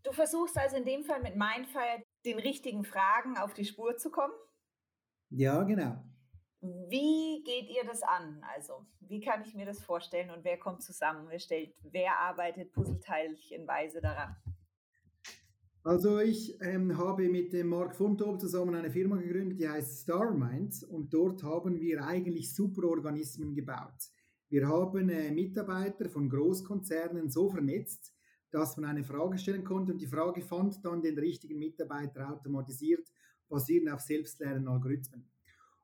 Du 0.03 0.11
versuchst 0.11 0.57
also 0.57 0.77
in 0.77 0.85
dem 0.85 1.03
Fall 1.03 1.21
mit 1.21 1.35
Mindfire 1.35 2.03
den 2.25 2.39
richtigen 2.39 2.83
Fragen 2.83 3.37
auf 3.37 3.53
die 3.53 3.65
Spur 3.65 3.97
zu 3.97 4.09
kommen? 4.09 4.33
Ja, 5.29 5.63
genau. 5.63 6.03
Wie 6.61 7.43
geht 7.43 7.69
ihr 7.69 7.83
das 7.85 8.03
an? 8.03 8.43
Also, 8.55 8.85
wie 8.99 9.19
kann 9.19 9.41
ich 9.43 9.55
mir 9.55 9.65
das 9.65 9.81
vorstellen 9.81 10.29
und 10.29 10.43
wer 10.43 10.59
kommt 10.59 10.83
zusammen? 10.83 11.25
Wer 11.29 11.39
stellt, 11.39 11.73
wer 11.81 12.19
arbeitet 12.19 12.71
puzzleteilchenweise 12.71 13.99
daran? 13.99 14.35
Also 15.83 16.19
ich 16.19 16.61
ähm, 16.61 16.95
habe 16.95 17.27
mit 17.27 17.53
dem 17.53 17.69
Mark 17.69 17.95
Fontop 17.95 18.39
zusammen 18.39 18.75
eine 18.75 18.91
Firma 18.91 19.15
gegründet, 19.15 19.59
die 19.59 19.67
heißt 19.67 20.03
StarMinds 20.03 20.83
und 20.83 21.11
dort 21.11 21.41
haben 21.41 21.79
wir 21.81 22.05
eigentlich 22.05 22.53
Superorganismen 22.53 23.55
gebaut. 23.55 24.11
Wir 24.49 24.67
haben 24.67 25.09
äh, 25.09 25.31
Mitarbeiter 25.31 26.07
von 26.07 26.29
Großkonzernen 26.29 27.31
so 27.31 27.49
vernetzt, 27.49 28.13
dass 28.51 28.77
man 28.77 28.91
eine 28.91 29.03
Frage 29.03 29.39
stellen 29.39 29.63
konnte 29.63 29.93
und 29.93 29.99
die 29.99 30.07
Frage 30.07 30.43
fand 30.43 30.85
dann 30.85 31.01
den 31.01 31.17
richtigen 31.17 31.57
Mitarbeiter 31.57 32.31
automatisiert, 32.31 33.07
basierend 33.49 33.89
auf 33.89 34.01
selbstlernenden 34.01 34.67
Algorithmen. 34.67 35.27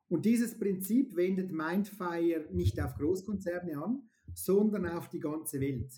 Und 0.10 0.26
dieses 0.26 0.58
Prinzip 0.58 1.16
wendet 1.16 1.52
Mindfire 1.52 2.48
nicht 2.52 2.80
auf 2.82 2.96
Großkonzerne 2.96 3.78
an, 3.78 4.04
sondern 4.34 4.88
auf 4.88 5.10
die 5.10 5.20
ganze 5.20 5.60
Welt. 5.60 5.92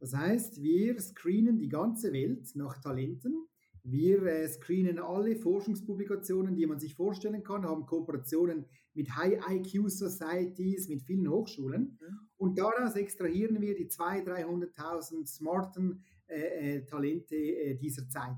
Das 0.00 0.14
heißt, 0.14 0.62
wir 0.62 1.00
screenen 1.00 1.58
die 1.58 1.68
ganze 1.68 2.12
Welt 2.12 2.54
nach 2.56 2.78
Talenten. 2.78 3.46
Wir 3.82 4.22
äh, 4.22 4.48
screenen 4.48 4.98
alle 4.98 5.36
Forschungspublikationen, 5.36 6.56
die 6.56 6.66
man 6.66 6.78
sich 6.78 6.94
vorstellen 6.94 7.42
kann, 7.42 7.64
haben 7.64 7.86
Kooperationen 7.86 8.66
mit 8.94 9.14
High-IQ-Societies, 9.14 10.88
mit 10.88 11.02
vielen 11.02 11.28
Hochschulen. 11.28 11.98
Mhm. 12.00 12.18
Und 12.36 12.58
daraus 12.58 12.96
extrahieren 12.96 13.60
wir 13.60 13.74
die 13.74 13.88
200.000, 13.88 14.76
300.000 14.76 15.26
smarten 15.26 16.02
äh, 16.26 16.76
äh, 16.76 16.86
Talente 16.86 17.36
äh, 17.36 17.74
dieser 17.76 18.08
Zeit. 18.08 18.36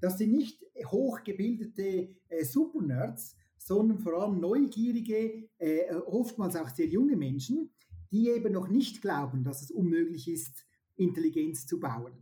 Das 0.00 0.18
sind 0.18 0.32
nicht 0.32 0.64
hochgebildete 0.86 2.08
äh, 2.28 2.44
Supernerds, 2.44 3.36
sondern 3.58 3.98
vor 3.98 4.14
allem 4.14 4.40
neugierige, 4.40 5.48
äh, 5.58 5.94
oftmals 6.06 6.56
auch 6.56 6.68
sehr 6.68 6.86
junge 6.86 7.16
Menschen, 7.16 7.70
die 8.10 8.28
eben 8.30 8.52
noch 8.52 8.68
nicht 8.68 9.02
glauben, 9.02 9.44
dass 9.44 9.62
es 9.62 9.70
unmöglich 9.70 10.28
ist, 10.28 10.64
Intelligenz 10.96 11.66
zu 11.66 11.78
bauen. 11.78 12.12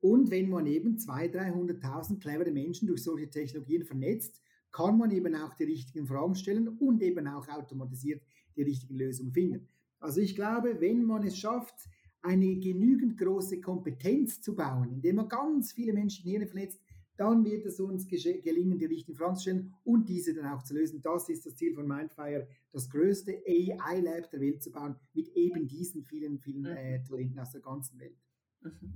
Und 0.00 0.30
wenn 0.30 0.48
man 0.48 0.66
eben 0.66 0.96
200.000, 0.98 1.80
300.000 1.80 2.20
clevere 2.20 2.50
Menschen 2.50 2.86
durch 2.86 3.02
solche 3.02 3.30
Technologien 3.30 3.84
vernetzt, 3.84 4.42
kann 4.72 4.98
man 4.98 5.10
eben 5.10 5.34
auch 5.34 5.54
die 5.54 5.64
richtigen 5.64 6.06
Fragen 6.06 6.34
stellen 6.34 6.68
und 6.68 7.02
eben 7.02 7.26
auch 7.26 7.48
automatisiert 7.48 8.22
die 8.56 8.62
richtigen 8.62 8.96
Lösungen 8.96 9.32
finden. 9.32 9.68
Also 10.00 10.20
ich 10.20 10.34
glaube, 10.34 10.80
wenn 10.80 11.04
man 11.04 11.24
es 11.26 11.38
schafft, 11.38 11.74
eine 12.22 12.56
genügend 12.56 13.16
große 13.16 13.60
Kompetenz 13.60 14.42
zu 14.42 14.54
bauen, 14.54 14.90
indem 14.92 15.16
man 15.16 15.28
ganz 15.28 15.72
viele 15.72 15.92
Menschen 15.92 16.24
hier 16.24 16.46
vernetzt, 16.46 16.80
dann 17.16 17.44
wird 17.44 17.64
es 17.66 17.80
uns 17.80 18.06
gelingen, 18.08 18.78
die 18.78 18.84
richtigen 18.84 19.16
Fragen 19.16 19.36
zu 19.36 19.42
stellen 19.42 19.74
und 19.84 20.08
diese 20.08 20.34
dann 20.34 20.46
auch 20.46 20.62
zu 20.62 20.74
lösen. 20.74 21.00
Das 21.02 21.28
ist 21.28 21.46
das 21.46 21.56
Ziel 21.56 21.74
von 21.74 21.86
Mindfire, 21.86 22.48
das 22.72 22.90
größte 22.90 23.42
AI-Lab 23.46 24.30
der 24.30 24.40
Welt 24.40 24.62
zu 24.62 24.70
bauen, 24.70 24.96
mit 25.14 25.28
eben 25.34 25.66
diesen 25.66 26.04
vielen, 26.04 26.38
vielen 26.38 26.62
mhm. 26.62 26.76
äh, 26.76 27.02
Talenten 27.04 27.38
aus 27.38 27.52
der 27.52 27.60
ganzen 27.60 27.98
Welt. 27.98 28.18
Mhm. 28.60 28.94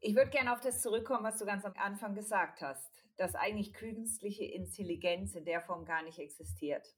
Ich 0.00 0.14
würde 0.14 0.30
gerne 0.30 0.52
auf 0.52 0.60
das 0.60 0.82
zurückkommen, 0.82 1.24
was 1.24 1.38
du 1.38 1.46
ganz 1.46 1.64
am 1.64 1.72
Anfang 1.76 2.14
gesagt 2.14 2.60
hast, 2.60 2.92
dass 3.16 3.34
eigentlich 3.34 3.72
künstliche 3.72 4.44
Intelligenz 4.44 5.34
in 5.34 5.46
der 5.46 5.62
Form 5.62 5.86
gar 5.86 6.02
nicht 6.02 6.18
existiert. 6.18 6.94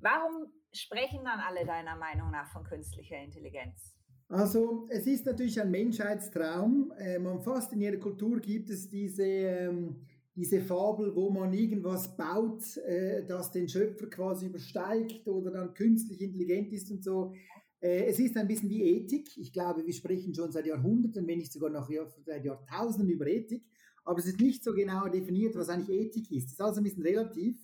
Warum 0.00 0.50
sprechen 0.72 1.24
dann 1.24 1.40
alle 1.40 1.66
deiner 1.66 1.96
Meinung 1.96 2.30
nach 2.30 2.50
von 2.50 2.64
künstlicher 2.64 3.18
Intelligenz? 3.18 3.94
Also 4.28 4.88
es 4.90 5.06
ist 5.06 5.24
natürlich 5.24 5.60
ein 5.60 5.70
Menschheitstraum. 5.70 6.92
Äh, 6.98 7.18
man 7.18 7.40
fast 7.40 7.72
in 7.72 7.80
jeder 7.80 7.98
Kultur 7.98 8.40
gibt 8.40 8.70
es 8.70 8.88
diese, 8.88 9.22
ähm, 9.22 9.96
diese 10.34 10.60
Fabel, 10.60 11.14
wo 11.14 11.30
man 11.30 11.52
irgendwas 11.52 12.16
baut, 12.16 12.76
äh, 12.78 13.24
das 13.24 13.52
den 13.52 13.68
Schöpfer 13.68 14.08
quasi 14.08 14.46
übersteigt 14.46 15.28
oder 15.28 15.52
dann 15.52 15.74
künstlich 15.74 16.20
intelligent 16.20 16.72
ist 16.72 16.90
und 16.90 17.04
so. 17.04 17.34
Äh, 17.80 18.06
es 18.06 18.18
ist 18.18 18.36
ein 18.36 18.48
bisschen 18.48 18.68
wie 18.68 18.82
Ethik. 18.82 19.36
Ich 19.36 19.52
glaube, 19.52 19.86
wir 19.86 19.92
sprechen 19.92 20.34
schon 20.34 20.50
seit 20.50 20.66
Jahrhunderten, 20.66 21.26
wenn 21.26 21.38
nicht 21.38 21.52
sogar 21.52 21.70
noch 21.70 21.88
seit 22.24 22.44
Jahrtausenden 22.44 23.08
über 23.08 23.28
Ethik. 23.28 23.64
Aber 24.04 24.18
es 24.18 24.26
ist 24.26 24.40
nicht 24.40 24.64
so 24.64 24.72
genau 24.72 25.08
definiert, 25.08 25.54
was 25.54 25.68
eigentlich 25.68 25.96
Ethik 26.00 26.30
ist. 26.32 26.46
Es 26.46 26.52
ist 26.52 26.60
also 26.60 26.80
ein 26.80 26.84
bisschen 26.84 27.02
relativ. 27.02 27.56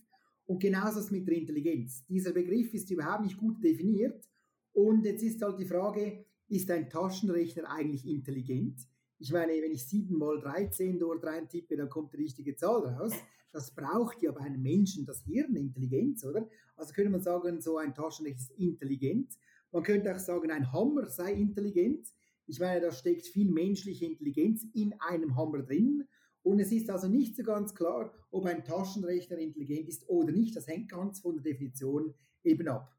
Und 0.46 0.60
genauso 0.60 1.00
ist 1.00 1.06
es 1.06 1.10
mit 1.10 1.26
der 1.26 1.36
Intelligenz. 1.36 2.04
Dieser 2.06 2.32
Begriff 2.32 2.72
ist 2.72 2.90
überhaupt 2.90 3.24
nicht 3.24 3.36
gut 3.36 3.62
definiert. 3.62 4.28
Und 4.72 5.04
jetzt 5.04 5.22
ist 5.22 5.42
halt 5.42 5.58
die 5.58 5.66
Frage, 5.66 6.24
ist 6.52 6.70
ein 6.70 6.90
Taschenrechner 6.90 7.70
eigentlich 7.70 8.06
intelligent? 8.06 8.78
Ich 9.18 9.32
meine, 9.32 9.52
wenn 9.52 9.72
ich 9.72 9.86
7 9.86 10.16
mal 10.16 10.38
13 10.38 10.98
dort 10.98 11.24
reintippe, 11.24 11.76
dann 11.76 11.88
kommt 11.88 12.12
die 12.12 12.18
richtige 12.18 12.54
Zahl 12.56 12.86
raus. 12.86 13.14
Das 13.52 13.74
braucht 13.74 14.22
ja 14.22 14.32
bei 14.32 14.40
einem 14.40 14.60
Menschen 14.60 15.06
das 15.06 15.22
Hirn, 15.22 15.56
Intelligenz, 15.56 16.24
oder? 16.24 16.48
Also 16.76 16.92
könnte 16.92 17.10
man 17.10 17.22
sagen, 17.22 17.60
so 17.60 17.78
ein 17.78 17.94
Taschenrechner 17.94 18.40
ist 18.40 18.50
intelligent. 18.58 19.32
Man 19.70 19.82
könnte 19.82 20.14
auch 20.14 20.18
sagen, 20.18 20.50
ein 20.50 20.72
Hammer 20.72 21.08
sei 21.08 21.32
intelligent. 21.32 22.06
Ich 22.46 22.60
meine, 22.60 22.80
da 22.80 22.92
steckt 22.92 23.26
viel 23.26 23.50
menschliche 23.50 24.04
Intelligenz 24.04 24.66
in 24.74 24.94
einem 25.00 25.36
Hammer 25.36 25.62
drin. 25.62 26.04
Und 26.42 26.58
es 26.58 26.72
ist 26.72 26.90
also 26.90 27.08
nicht 27.08 27.36
so 27.36 27.44
ganz 27.44 27.74
klar, 27.74 28.12
ob 28.30 28.44
ein 28.44 28.64
Taschenrechner 28.64 29.38
intelligent 29.38 29.88
ist 29.88 30.08
oder 30.08 30.32
nicht. 30.32 30.54
Das 30.54 30.66
hängt 30.66 30.90
ganz 30.90 31.20
von 31.20 31.36
der 31.36 31.44
Definition 31.44 32.12
eben 32.42 32.68
ab. 32.68 32.92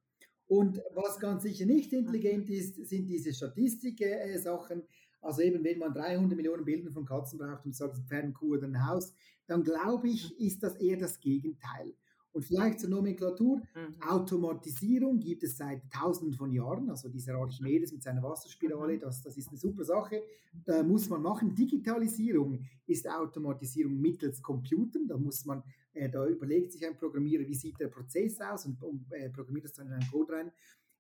Und 0.48 0.82
was 0.94 1.20
ganz 1.20 1.44
sicher 1.44 1.66
nicht 1.66 1.94
intelligent 1.94 2.50
ist, 2.50 2.76
sind 2.86 3.08
diese 3.08 3.34
Statistik-Sachen. 3.34 4.84
Also 5.22 5.42
eben, 5.42 5.64
wenn 5.64 5.80
man 5.80 5.94
300 5.94 6.36
Millionen 6.36 6.66
Bilder 6.66 6.92
von 6.92 7.06
Katzen 7.06 7.40
braucht, 7.40 7.66
um 7.66 7.72
zu 7.72 7.80
sagen, 7.80 8.04
Pferd, 8.06 8.26
ein 8.26 8.34
Kuh 8.34 8.54
oder 8.56 8.68
ein 8.68 8.86
Haus, 8.86 9.14
dann 9.48 9.64
glaube 9.64 10.10
ich, 10.10 10.40
ist 10.40 10.64
das 10.64 10.76
eher 10.76 10.98
das 10.98 11.20
Gegenteil. 11.20 11.94
Und 12.34 12.44
vielleicht 12.44 12.80
zur 12.80 12.90
Nomenklatur. 12.90 13.58
Mhm. 13.58 14.02
Automatisierung 14.02 15.20
gibt 15.20 15.44
es 15.44 15.56
seit 15.56 15.84
tausenden 15.92 16.34
von 16.34 16.52
Jahren. 16.52 16.90
Also 16.90 17.08
dieser 17.08 17.36
Archimedes 17.36 17.94
mit 17.94 18.02
seiner 18.02 18.24
Wasserspirale, 18.24 18.96
mhm. 18.96 19.00
das, 19.02 19.22
das 19.22 19.38
ist 19.38 19.50
eine 19.50 19.58
super 19.58 19.84
Sache. 19.84 20.24
Da 20.66 20.82
muss 20.82 21.08
man 21.10 21.22
machen. 21.22 21.54
Digitalisierung 21.54 22.66
ist 22.88 23.08
Automatisierung 23.08 24.02
mittels 24.02 24.42
Computern. 24.42 25.08
Da 25.08 25.16
muss 25.16 25.46
man, 25.46 25.60
äh, 25.60 25.64
da 25.94 26.28
überlegt 26.28 26.72
sich 26.72 26.86
ein 26.86 26.98
Programmierer, 26.98 27.48
wie 27.48 27.56
sieht 27.56 27.80
der 27.80 27.88
Prozess 27.88 28.40
aus 28.42 28.66
und, 28.66 28.82
und 28.82 29.12
äh, 29.12 29.30
programmiert 29.30 29.66
das 29.66 29.74
dann 29.74 29.88
in 29.88 29.94
einen 29.94 30.10
Code 30.10 30.34
rein. 30.34 30.52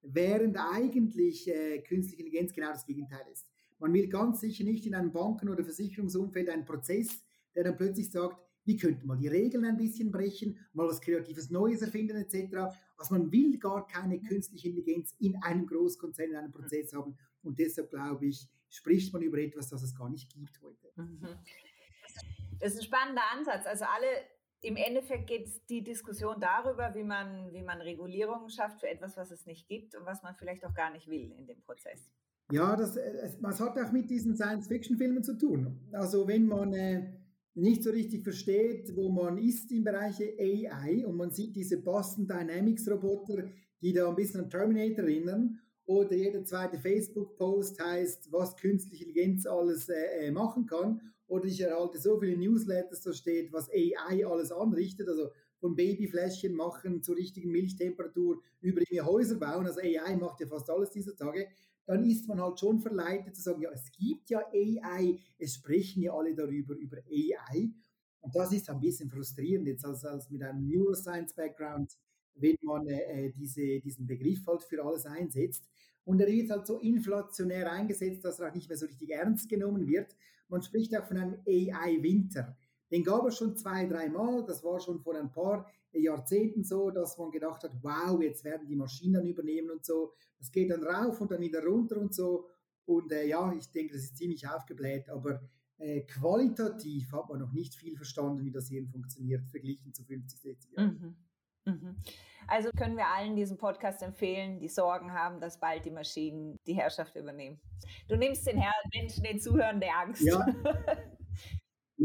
Während 0.01 0.57
eigentlich 0.57 1.47
äh, 1.47 1.79
künstliche 1.79 2.21
Intelligenz 2.21 2.53
genau 2.53 2.71
das 2.71 2.85
Gegenteil 2.85 3.25
ist. 3.31 3.47
Man 3.79 3.93
will 3.93 4.07
ganz 4.07 4.41
sicher 4.41 4.63
nicht 4.63 4.85
in 4.85 4.95
einem 4.95 5.11
Banken- 5.11 5.49
oder 5.49 5.63
Versicherungsumfeld 5.63 6.49
einen 6.49 6.65
Prozess, 6.65 7.23
der 7.55 7.63
dann 7.63 7.77
plötzlich 7.77 8.11
sagt, 8.11 8.37
wie 8.65 8.77
könnte 8.77 9.05
man 9.05 9.17
die 9.17 9.27
Regeln 9.27 9.65
ein 9.65 9.77
bisschen 9.77 10.11
brechen, 10.11 10.57
mal 10.73 10.87
was 10.87 11.01
Kreatives 11.01 11.49
Neues 11.49 11.81
erfinden 11.81 12.15
etc. 12.15 12.75
Also 12.97 13.15
man 13.15 13.31
will 13.31 13.57
gar 13.57 13.85
keine 13.87 14.21
künstliche 14.21 14.69
Intelligenz 14.69 15.13
in 15.19 15.35
einem 15.43 15.65
Großkonzern, 15.65 16.29
in 16.29 16.35
einem 16.35 16.51
Prozess 16.51 16.93
haben 16.93 17.17
und 17.41 17.59
deshalb 17.59 17.89
glaube 17.89 18.27
ich, 18.27 18.47
spricht 18.69 19.11
man 19.13 19.21
über 19.21 19.37
etwas, 19.37 19.69
das 19.69 19.83
es 19.83 19.95
gar 19.95 20.09
nicht 20.09 20.31
gibt 20.31 20.61
heute. 20.61 20.91
Mhm. 20.95 21.27
Das 22.59 22.73
ist 22.73 22.79
ein 22.79 22.85
spannender 22.85 23.23
Ansatz. 23.33 23.65
Also 23.65 23.85
alle 23.85 24.07
im 24.63 24.77
Endeffekt 24.77 25.27
geht 25.27 25.49
die 25.69 25.83
Diskussion 25.83 26.35
darüber, 26.39 26.93
wie 26.95 27.03
man, 27.03 27.51
wie 27.51 27.61
man 27.61 27.81
Regulierungen 27.81 28.49
schafft 28.49 28.79
für 28.79 28.87
etwas, 28.87 29.17
was 29.17 29.29
es 29.31 29.45
nicht 29.45 29.67
gibt 29.67 29.95
und 29.95 30.05
was 30.05 30.23
man 30.23 30.35
vielleicht 30.35 30.65
auch 30.65 30.73
gar 30.73 30.91
nicht 30.91 31.07
will 31.07 31.31
in 31.37 31.45
dem 31.45 31.61
Prozess. 31.61 32.09
Ja, 32.51 32.75
das, 32.75 32.97
das 33.41 33.59
hat 33.59 33.77
auch 33.77 33.91
mit 33.91 34.09
diesen 34.09 34.35
Science-Fiction-Filmen 34.35 35.23
zu 35.23 35.37
tun. 35.37 35.79
Also 35.91 36.27
wenn 36.27 36.45
man 36.45 36.73
äh, 36.73 37.13
nicht 37.55 37.83
so 37.83 37.91
richtig 37.91 38.23
versteht, 38.23 38.95
wo 38.95 39.09
man 39.09 39.37
ist 39.37 39.71
im 39.71 39.83
Bereich 39.83 40.19
AI 40.21 41.05
und 41.05 41.17
man 41.17 41.31
sieht 41.31 41.55
diese 41.55 41.81
Boston 41.81 42.27
Dynamics 42.27 42.89
Roboter, 42.89 43.49
die 43.81 43.93
da 43.93 44.09
ein 44.09 44.15
bisschen 44.15 44.41
an 44.41 44.49
Terminator 44.49 45.03
erinnern 45.03 45.59
oder 45.85 46.15
jeder 46.15 46.43
zweite 46.45 46.79
Facebook-Post 46.79 47.83
heißt, 47.83 48.31
was 48.31 48.55
künstliche 48.55 49.05
Intelligenz 49.05 49.45
alles 49.45 49.89
äh, 49.89 50.27
äh, 50.27 50.31
machen 50.31 50.65
kann 50.65 51.01
oder 51.33 51.45
ich 51.45 51.61
erhalte 51.61 51.99
so 51.99 52.19
viele 52.19 52.37
Newsletters, 52.37 53.01
da 53.01 53.13
steht, 53.13 53.51
was 53.51 53.69
AI 53.69 54.25
alles 54.25 54.51
anrichtet, 54.51 55.07
also 55.07 55.29
von 55.59 55.75
Babyfläschchen 55.75 56.53
machen 56.53 57.01
zur 57.01 57.15
richtigen 57.15 57.51
Milchtemperatur 57.51 58.41
über 58.61 58.81
die 58.81 59.01
Häuser 59.01 59.35
bauen, 59.35 59.65
also 59.65 59.79
AI 59.79 60.15
macht 60.17 60.39
ja 60.39 60.47
fast 60.47 60.69
alles 60.69 60.91
dieser 60.91 61.15
Tage 61.15 61.47
dann 61.85 62.03
ist 62.09 62.27
man 62.27 62.41
halt 62.41 62.59
schon 62.59 62.79
verleitet 62.79 63.35
zu 63.35 63.41
sagen, 63.41 63.61
ja, 63.61 63.69
es 63.71 63.91
gibt 63.91 64.29
ja 64.29 64.39
AI, 64.53 65.19
es 65.37 65.55
sprechen 65.55 66.01
ja 66.01 66.13
alle 66.13 66.33
darüber, 66.33 66.75
über 66.75 66.97
AI. 66.97 67.71
Und 68.21 68.35
das 68.35 68.53
ist 68.53 68.69
ein 68.69 68.79
bisschen 68.79 69.09
frustrierend 69.09 69.67
jetzt 69.67 69.85
als, 69.85 70.05
als 70.05 70.29
mit 70.29 70.41
einem 70.43 70.65
Neuroscience-Background, 70.65 71.91
wenn 72.35 72.55
man 72.61 72.87
äh, 72.87 73.31
diese, 73.31 73.81
diesen 73.81 74.07
Begriff 74.07 74.45
halt 74.47 74.63
für 74.63 74.83
alles 74.83 75.05
einsetzt. 75.05 75.67
Und 76.05 76.21
er 76.21 76.27
wird 76.27 76.49
halt 76.49 76.65
so 76.65 76.79
inflationär 76.79 77.71
eingesetzt, 77.71 78.23
dass 78.23 78.39
er 78.39 78.49
auch 78.49 78.55
nicht 78.55 78.69
mehr 78.69 78.77
so 78.77 78.85
richtig 78.85 79.09
ernst 79.09 79.49
genommen 79.49 79.85
wird. 79.85 80.15
Man 80.53 80.61
spricht 80.61 80.95
auch 80.95 81.03
von 81.03 81.17
einem 81.17 81.39
AI-Winter. 81.47 82.55
Den 82.91 83.03
gab 83.03 83.25
es 83.25 83.37
schon 83.37 83.57
zwei, 83.57 83.87
dreimal. 83.87 84.45
Das 84.45 84.63
war 84.63 84.79
schon 84.79 84.99
vor 84.99 85.15
ein 85.15 85.31
paar 85.31 85.67
Jahrzehnten 85.91 86.63
so, 86.63 86.91
dass 86.91 87.17
man 87.17 87.31
gedacht 87.31 87.63
hat, 87.63 87.71
wow, 87.81 88.21
jetzt 88.21 88.43
werden 88.43 88.67
die 88.67 88.75
Maschinen 88.75 89.25
übernehmen 89.25 89.71
und 89.71 89.83
so. 89.83 90.13
Das 90.37 90.51
geht 90.51 90.69
dann 90.69 90.83
rauf 90.83 91.19
und 91.19 91.31
dann 91.31 91.41
wieder 91.41 91.65
runter 91.65 91.97
und 91.97 92.13
so. 92.13 92.47
Und 92.85 93.11
äh, 93.11 93.25
ja, 93.25 93.51
ich 93.57 93.71
denke, 93.71 93.93
das 93.93 94.03
ist 94.03 94.17
ziemlich 94.17 94.47
aufgebläht, 94.47 95.09
aber 95.09 95.41
äh, 95.79 96.01
qualitativ 96.01 97.11
hat 97.13 97.29
man 97.29 97.39
noch 97.39 97.51
nicht 97.51 97.73
viel 97.73 97.95
verstanden, 97.95 98.45
wie 98.45 98.51
das 98.51 98.67
Hirn 98.67 98.87
funktioniert, 98.87 99.47
verglichen 99.47 99.91
zu 99.91 100.03
50, 100.03 100.39
60 100.39 100.71
Jahren. 100.73 100.99
Mhm. 101.01 101.15
Mhm. 101.65 101.97
Also 102.47 102.69
können 102.77 102.97
wir 102.97 103.07
allen 103.07 103.35
diesen 103.35 103.57
Podcast 103.57 104.01
empfehlen, 104.03 104.59
die 104.59 104.67
Sorgen 104.67 105.13
haben, 105.13 105.39
dass 105.39 105.59
bald 105.59 105.85
die 105.85 105.91
Maschinen 105.91 106.59
die 106.67 106.73
Herrschaft 106.73 107.15
übernehmen. 107.15 107.59
Du 108.07 108.15
nimmst 108.15 108.45
den 108.45 108.57
Herrn 108.57 108.73
Menschen, 108.93 109.23
den 109.23 109.39
Zuhören 109.39 109.79
der 109.79 109.97
Angst. 109.97 110.21
Ja. 110.21 110.45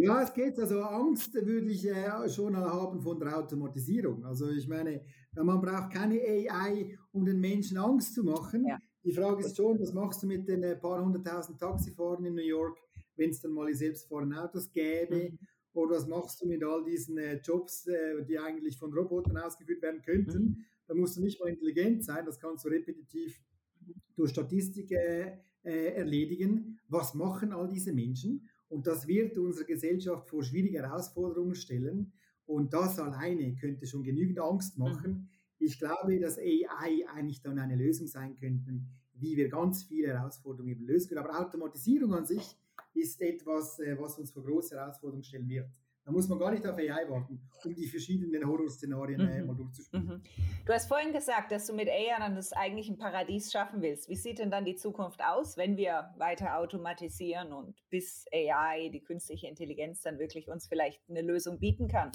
Ja, 0.00 0.22
es 0.22 0.32
geht. 0.32 0.58
Also 0.58 0.82
Angst 0.82 1.34
würde 1.34 1.70
ich 1.70 1.84
äh, 1.88 2.28
schon 2.28 2.56
haben 2.56 3.00
von 3.00 3.18
der 3.18 3.36
Automatisierung. 3.36 4.24
Also 4.24 4.50
ich 4.50 4.68
meine, 4.68 5.02
man 5.34 5.60
braucht 5.60 5.92
keine 5.92 6.20
AI, 6.20 6.96
um 7.10 7.24
den 7.24 7.40
Menschen 7.40 7.78
Angst 7.78 8.14
zu 8.14 8.22
machen. 8.22 8.64
Ja. 8.66 8.78
Die 9.02 9.12
Frage 9.12 9.44
ist 9.44 9.56
schon, 9.56 9.80
was 9.80 9.92
machst 9.92 10.22
du 10.22 10.26
mit 10.26 10.46
den 10.48 10.62
äh, 10.62 10.76
paar 10.76 11.02
hunderttausend 11.02 11.58
Taxifahrern 11.58 12.26
in 12.26 12.34
New 12.34 12.42
York, 12.42 12.78
wenn 13.16 13.30
es 13.30 13.40
dann 13.40 13.52
mal 13.52 13.66
die 13.66 13.74
selbstfahrenden 13.74 14.38
Autos 14.38 14.70
gäbe? 14.70 15.30
Mhm. 15.30 15.38
Oder 15.72 15.96
was 15.96 16.06
machst 16.06 16.40
du 16.42 16.46
mit 16.46 16.64
all 16.64 16.84
diesen 16.84 17.18
äh, 17.18 17.40
Jobs, 17.42 17.86
äh, 17.86 18.24
die 18.24 18.38
eigentlich 18.38 18.78
von 18.78 18.92
Robotern 18.92 19.36
ausgeführt 19.36 19.82
werden 19.82 20.02
könnten? 20.02 20.42
Mhm. 20.42 20.64
Da 20.86 20.94
musst 20.94 21.16
du 21.16 21.20
nicht 21.20 21.38
mal 21.40 21.48
intelligent 21.48 22.04
sein, 22.04 22.24
das 22.24 22.40
kannst 22.40 22.64
du 22.64 22.68
repetitiv 22.68 23.40
durch 24.16 24.30
Statistik 24.30 24.90
äh, 24.90 25.38
äh, 25.62 25.94
erledigen. 25.94 26.78
Was 26.88 27.14
machen 27.14 27.52
all 27.52 27.68
diese 27.68 27.92
Menschen? 27.92 28.48
Und 28.68 28.86
das 28.86 29.06
wird 29.06 29.38
unsere 29.38 29.66
Gesellschaft 29.66 30.28
vor 30.28 30.42
schwierige 30.42 30.82
Herausforderungen 30.82 31.54
stellen. 31.54 32.12
Und 32.46 32.72
das 32.72 32.98
alleine 32.98 33.54
könnte 33.56 33.86
schon 33.86 34.02
genügend 34.02 34.40
Angst 34.40 34.78
mhm. 34.78 34.84
machen. 34.84 35.12
Mhm. 35.12 35.28
Ich 35.58 35.78
glaube, 35.78 36.18
dass 36.20 36.38
AI 36.38 37.04
eigentlich 37.12 37.42
dann 37.42 37.58
eine 37.58 37.76
Lösung 37.76 38.06
sein 38.06 38.36
könnte, 38.36 38.80
wie 39.14 39.36
wir 39.36 39.48
ganz 39.48 39.82
viele 39.84 40.08
Herausforderungen 40.08 40.86
lösen 40.86 41.08
können. 41.08 41.26
Aber 41.26 41.38
Automatisierung 41.38 42.14
an 42.14 42.24
sich 42.24 42.56
ist 42.94 43.20
etwas, 43.20 43.78
äh, 43.80 43.96
was 43.98 44.18
uns 44.18 44.30
vor 44.30 44.44
große 44.44 44.76
Herausforderungen 44.76 45.24
stellen 45.24 45.48
wird. 45.48 45.68
Da 46.08 46.12
muss 46.12 46.26
man 46.26 46.38
gar 46.38 46.50
nicht 46.50 46.66
auf 46.66 46.74
AI 46.78 47.06
warten, 47.10 47.38
um 47.66 47.74
die 47.74 47.86
verschiedenen 47.86 48.46
Horrorszenarien 48.46 49.20
äh, 49.20 49.40
mhm. 49.42 49.46
mal 49.46 49.54
durchzuspielen. 49.54 50.06
Mhm. 50.06 50.22
Du 50.64 50.72
hast 50.72 50.88
vorhin 50.88 51.12
gesagt, 51.12 51.52
dass 51.52 51.66
du 51.66 51.74
mit 51.74 51.86
AI 51.86 52.18
dann 52.18 52.34
das 52.34 52.54
eigentlich 52.54 52.88
ein 52.88 52.96
Paradies 52.96 53.52
schaffen 53.52 53.82
willst. 53.82 54.08
Wie 54.08 54.16
sieht 54.16 54.38
denn 54.38 54.50
dann 54.50 54.64
die 54.64 54.74
Zukunft 54.74 55.20
aus, 55.22 55.58
wenn 55.58 55.76
wir 55.76 56.14
weiter 56.16 56.56
automatisieren 56.56 57.52
und 57.52 57.76
bis 57.90 58.24
AI, 58.32 58.88
die 58.88 59.02
künstliche 59.02 59.48
Intelligenz, 59.48 60.00
dann 60.00 60.18
wirklich 60.18 60.48
uns 60.48 60.66
vielleicht 60.66 60.98
eine 61.10 61.20
Lösung 61.20 61.58
bieten 61.58 61.88
kann? 61.88 62.10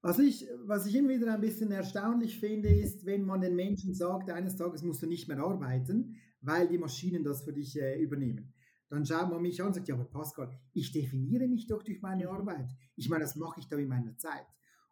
Also 0.00 0.22
ich, 0.22 0.46
was 0.66 0.86
ich 0.86 0.94
immer 0.94 1.08
wieder 1.08 1.34
ein 1.34 1.40
bisschen 1.40 1.72
erstaunlich 1.72 2.38
finde, 2.38 2.68
ist, 2.68 3.06
wenn 3.06 3.24
man 3.24 3.40
den 3.40 3.56
Menschen 3.56 3.92
sagt, 3.92 4.30
eines 4.30 4.54
Tages 4.54 4.84
musst 4.84 5.02
du 5.02 5.08
nicht 5.08 5.26
mehr 5.26 5.38
arbeiten, 5.38 6.14
weil 6.40 6.68
die 6.68 6.78
Maschinen 6.78 7.24
das 7.24 7.42
für 7.42 7.52
dich 7.52 7.76
äh, 7.76 8.00
übernehmen. 8.00 8.54
Dann 8.88 9.04
schaut 9.04 9.30
man 9.30 9.42
mich 9.42 9.60
an 9.60 9.68
und 9.68 9.74
sagt, 9.74 9.88
ja, 9.88 9.94
aber 9.94 10.04
Pascal, 10.04 10.50
ich 10.72 10.92
definiere 10.92 11.46
mich 11.46 11.66
doch 11.66 11.82
durch 11.82 12.00
meine 12.00 12.24
mhm. 12.24 12.30
Arbeit. 12.30 12.70
Ich 12.96 13.08
meine, 13.08 13.24
das 13.24 13.36
mache 13.36 13.60
ich 13.60 13.68
da 13.68 13.76
in 13.76 13.88
meiner 13.88 14.16
Zeit. 14.16 14.46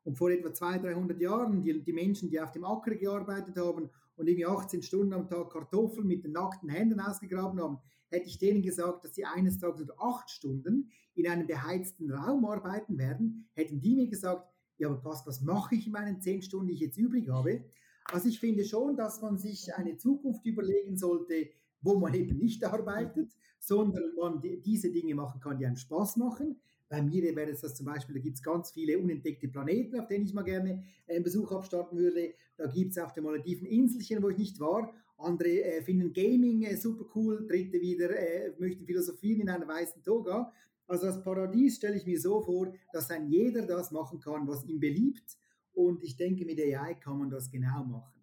Und 0.05 0.17
vor 0.17 0.31
etwa 0.31 0.53
200, 0.53 0.85
300 0.85 1.21
Jahren, 1.21 1.63
die, 1.63 1.83
die 1.83 1.93
Menschen, 1.93 2.31
die 2.31 2.41
auf 2.41 2.53
dem 2.53 2.65
Acker 2.65 2.95
gearbeitet 2.95 3.57
haben 3.57 3.91
und 4.17 4.29
irgendwie 4.29 4.47
18 4.47 4.83
Stunden 4.83 5.13
am 5.13 5.27
Tag 5.27 5.51
Kartoffeln 5.51 6.07
mit 6.07 6.25
den 6.25 6.33
nackten 6.33 6.69
Händen 6.69 7.01
ausgegraben 7.01 7.61
haben, 7.61 7.79
hätte 8.09 8.29
ich 8.29 8.39
denen 8.39 8.63
gesagt, 8.63 9.05
dass 9.05 9.15
sie 9.15 9.25
eines 9.25 9.59
Tages 9.59 9.83
oder 9.83 9.95
acht 9.99 10.31
Stunden 10.31 10.91
in 11.15 11.27
einem 11.27 11.47
beheizten 11.47 12.11
Raum 12.13 12.45
arbeiten 12.45 12.99
werden, 12.99 13.49
hätten 13.55 13.81
die 13.81 13.97
mir 13.97 14.09
gesagt, 14.09 14.49
ja, 14.79 14.89
aber 14.89 15.01
Pascal, 15.01 15.29
was 15.29 15.41
mache 15.41 15.75
ich 15.75 15.87
in 15.87 15.93
meinen 15.93 16.21
zehn 16.21 16.43
Stunden, 16.43 16.69
die 16.69 16.75
ich 16.75 16.81
jetzt 16.81 16.99
übrig 16.99 17.29
habe? 17.29 17.65
Also 18.05 18.29
ich 18.29 18.39
finde 18.39 18.65
schon, 18.65 18.97
dass 18.97 19.21
man 19.23 19.39
sich 19.39 19.75
eine 19.75 19.97
Zukunft 19.97 20.45
überlegen 20.47 20.97
sollte, 20.97 21.49
wo 21.81 21.99
man 21.99 22.15
eben 22.15 22.39
nicht 22.39 22.65
arbeitet, 22.65 23.33
sondern 23.67 24.15
man 24.15 24.41
diese 24.41 24.91
Dinge 24.93 25.15
machen 25.17 25.41
kann, 25.41 25.59
die 25.59 25.67
einem 25.67 25.77
Spaß 25.77 26.17
machen. 26.17 26.61
Bei 26.89 27.03
mir 27.03 27.35
wäre 27.35 27.51
es 27.51 27.63
das 27.63 27.75
zum 27.75 27.87
Beispiel, 27.87 28.15
da 28.15 28.21
gibt 28.21 28.37
es 28.37 28.43
ganz 28.43 28.71
viele 28.71 28.97
unentdeckte 28.97 29.49
Planeten, 29.49 29.99
auf 29.99 30.07
denen 30.07 30.25
ich 30.25 30.33
mal 30.33 30.43
gerne 30.43 30.85
einen 31.09 31.25
Besuch 31.25 31.51
abstarten 31.51 31.99
würde. 31.99 32.35
Da 32.57 32.67
gibt 32.69 32.93
es 32.93 32.99
auf 32.99 33.13
den 33.13 33.25
Malediven 33.25 33.67
Inselchen, 33.67 34.23
wo 34.23 34.29
ich 34.29 34.39
nicht 34.39 34.61
war. 34.61 34.95
Andere 35.19 35.49
äh, 35.49 35.83
finden 35.83 36.13
Gaming 36.13 36.63
äh, 36.63 36.77
super 36.77 37.07
cool, 37.17 37.45
dritte 37.49 37.81
wieder 37.81 38.11
äh, 38.11 38.53
möchten 38.59 38.87
philosophieren 38.87 39.41
in 39.41 39.49
einer 39.49 39.67
weißen 39.67 40.05
Toga. 40.05 40.53
Also 40.87 41.07
das 41.07 41.21
Paradies 41.25 41.77
stelle 41.77 41.97
ich 41.97 42.07
mir 42.07 42.21
so 42.21 42.41
vor, 42.43 42.73
dass 42.93 43.11
ein 43.11 43.27
jeder 43.27 43.67
das 43.67 43.91
machen 43.91 44.21
kann, 44.21 44.47
was 44.47 44.65
ihm 44.65 44.79
beliebt. 44.79 45.37
Und 45.73 46.05
ich 46.05 46.17
denke, 46.17 46.45
mit 46.45 46.61
AI 46.61 46.95
kann 46.95 47.19
man 47.19 47.31
das 47.31 47.51
genau 47.51 47.83
machen. 47.83 48.23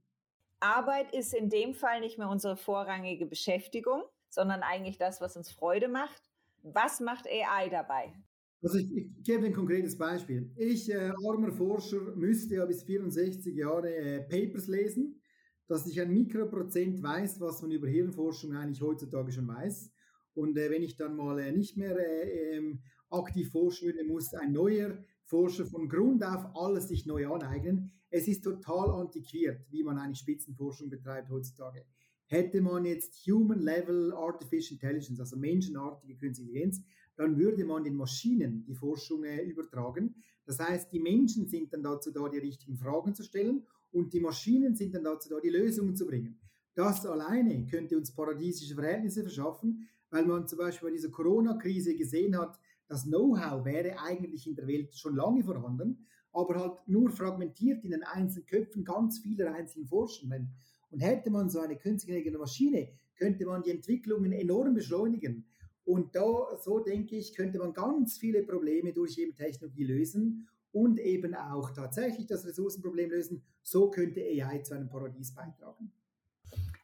Arbeit 0.62 1.14
ist 1.14 1.34
in 1.34 1.50
dem 1.50 1.74
Fall 1.74 2.00
nicht 2.00 2.18
mehr 2.18 2.30
unsere 2.30 2.56
vorrangige 2.56 3.26
Beschäftigung, 3.26 4.04
sondern 4.34 4.62
eigentlich 4.64 4.98
das, 4.98 5.22
was 5.22 5.38
uns 5.38 5.52
Freude 5.52 5.88
macht. 5.88 6.22
Was 6.64 7.00
macht 7.00 7.28
AI 7.28 7.70
dabei? 7.70 8.14
Also 8.62 8.78
ich, 8.78 8.92
ich 8.96 9.24
gebe 9.24 9.46
ein 9.46 9.54
konkretes 9.54 9.98
Beispiel. 9.98 10.52
Ich, 10.56 10.90
äh, 10.90 11.12
armer 11.28 11.52
Forscher, 11.52 12.00
müsste 12.16 12.56
ja 12.56 12.66
bis 12.66 12.84
64 12.84 13.54
Jahre 13.56 13.94
äh, 13.94 14.22
Papers 14.22 14.68
lesen, 14.68 15.22
dass 15.68 15.86
ich 15.86 16.00
ein 16.00 16.14
Mikroprozent 16.14 17.04
weiß, 17.04 17.42
was 17.42 17.62
man 17.62 17.72
über 17.72 17.88
Hirnforschung 17.88 18.56
eigentlich 18.56 18.82
heutzutage 18.82 19.32
schon 19.32 19.48
weiß. 19.48 19.92
Und 20.34 20.58
äh, 20.58 20.70
wenn 20.72 20.82
ich 20.82 20.96
dann 20.96 21.16
mal 21.16 21.40
äh, 21.40 21.52
nicht 21.52 21.78
mehr 21.78 21.98
äh, 21.98 22.56
ähm, 22.56 22.82
aktiv 23.10 23.52
forschen 23.52 23.88
würde, 23.88 24.04
muss 24.06 24.34
ein 24.34 24.54
neuer 24.54 24.98
Forscher 25.26 25.66
von 25.66 25.90
Grund 25.90 26.24
auf 26.24 26.56
alles 26.56 26.88
sich 26.88 27.06
neu 27.06 27.28
aneignen. 27.28 27.92
Es 28.10 28.28
ist 28.28 28.44
total 28.44 28.92
antiquiert, 28.92 29.66
wie 29.70 29.84
man 29.84 29.98
eine 29.98 30.16
Spitzenforschung 30.16 30.90
betreibt 30.90 31.30
heutzutage. 31.30 31.86
Hätte 32.34 32.62
man 32.62 32.84
jetzt 32.84 33.28
Human 33.28 33.60
Level 33.60 34.12
Artificial 34.12 34.74
Intelligence, 34.74 35.20
also 35.20 35.38
menschenartige 35.38 36.16
Künstliche 36.16 36.50
Intelligenz, 36.50 36.82
dann 37.16 37.38
würde 37.38 37.64
man 37.64 37.84
den 37.84 37.94
Maschinen 37.94 38.66
die 38.66 38.74
Forschung 38.74 39.24
äh, 39.24 39.44
übertragen. 39.44 40.16
Das 40.44 40.58
heißt, 40.58 40.92
die 40.92 41.00
Menschen 41.00 41.48
sind 41.48 41.72
dann 41.72 41.84
dazu 41.84 42.10
da, 42.10 42.28
die 42.28 42.40
richtigen 42.40 42.76
Fragen 42.76 43.14
zu 43.14 43.22
stellen 43.22 43.68
und 43.92 44.14
die 44.14 44.20
Maschinen 44.20 44.74
sind 44.76 44.96
dann 44.96 45.04
dazu 45.04 45.30
da, 45.30 45.40
die 45.40 45.52
Lösungen 45.52 45.96
zu 45.96 46.08
bringen. 46.08 46.40
Das 46.74 47.06
alleine 47.06 47.68
könnte 47.68 47.96
uns 47.96 48.16
paradiesische 48.16 48.74
Verhältnisse 48.74 49.22
verschaffen, 49.22 49.88
weil 50.10 50.26
man 50.26 50.48
zum 50.48 50.58
Beispiel 50.58 50.90
bei 50.90 50.96
dieser 50.96 51.12
Corona-Krise 51.12 51.96
gesehen 51.96 52.36
hat, 52.36 52.58
das 52.88 53.04
Know-how 53.04 53.64
wäre 53.64 54.00
eigentlich 54.00 54.48
in 54.48 54.56
der 54.56 54.66
Welt 54.66 54.96
schon 54.96 55.16
lange 55.16 55.44
vorhanden, 55.44 56.08
aber 56.32 56.56
halt 56.56 56.88
nur 56.88 57.12
fragmentiert 57.12 57.84
in 57.84 57.92
den 57.92 58.02
einzelnen 58.02 58.48
Köpfen 58.48 58.84
ganz 58.84 59.20
vieler 59.20 59.54
einzelnen 59.54 59.86
Forschenden. 59.86 60.56
Und 60.94 61.00
hätte 61.00 61.32
man 61.32 61.50
so 61.50 61.60
eine 61.60 61.76
künstliche 61.76 62.38
Maschine, 62.38 62.88
könnte 63.18 63.48
man 63.48 63.64
die 63.64 63.72
Entwicklungen 63.72 64.32
enorm 64.32 64.76
beschleunigen. 64.76 65.48
Und 65.86 66.16
da, 66.16 66.56
so 66.62 66.80
denke 66.80 67.16
ich, 67.16 67.34
könnte 67.34 67.58
man 67.58 67.74
ganz 67.74 68.20
viele 68.20 68.44
Probleme 68.44 68.94
durch 68.94 69.18
eben 69.18 69.36
Technologie 69.36 69.86
lösen 69.86 70.48
und 70.72 71.00
eben 71.00 71.34
auch 71.34 71.72
tatsächlich 71.72 72.28
das 72.28 72.46
Ressourcenproblem 72.46 73.10
lösen. 73.10 73.44
So 73.64 73.90
könnte 73.90 74.22
AI 74.22 74.60
zu 74.60 74.76
einem 74.76 74.88
Paradies 74.88 75.34
beitragen. 75.34 75.92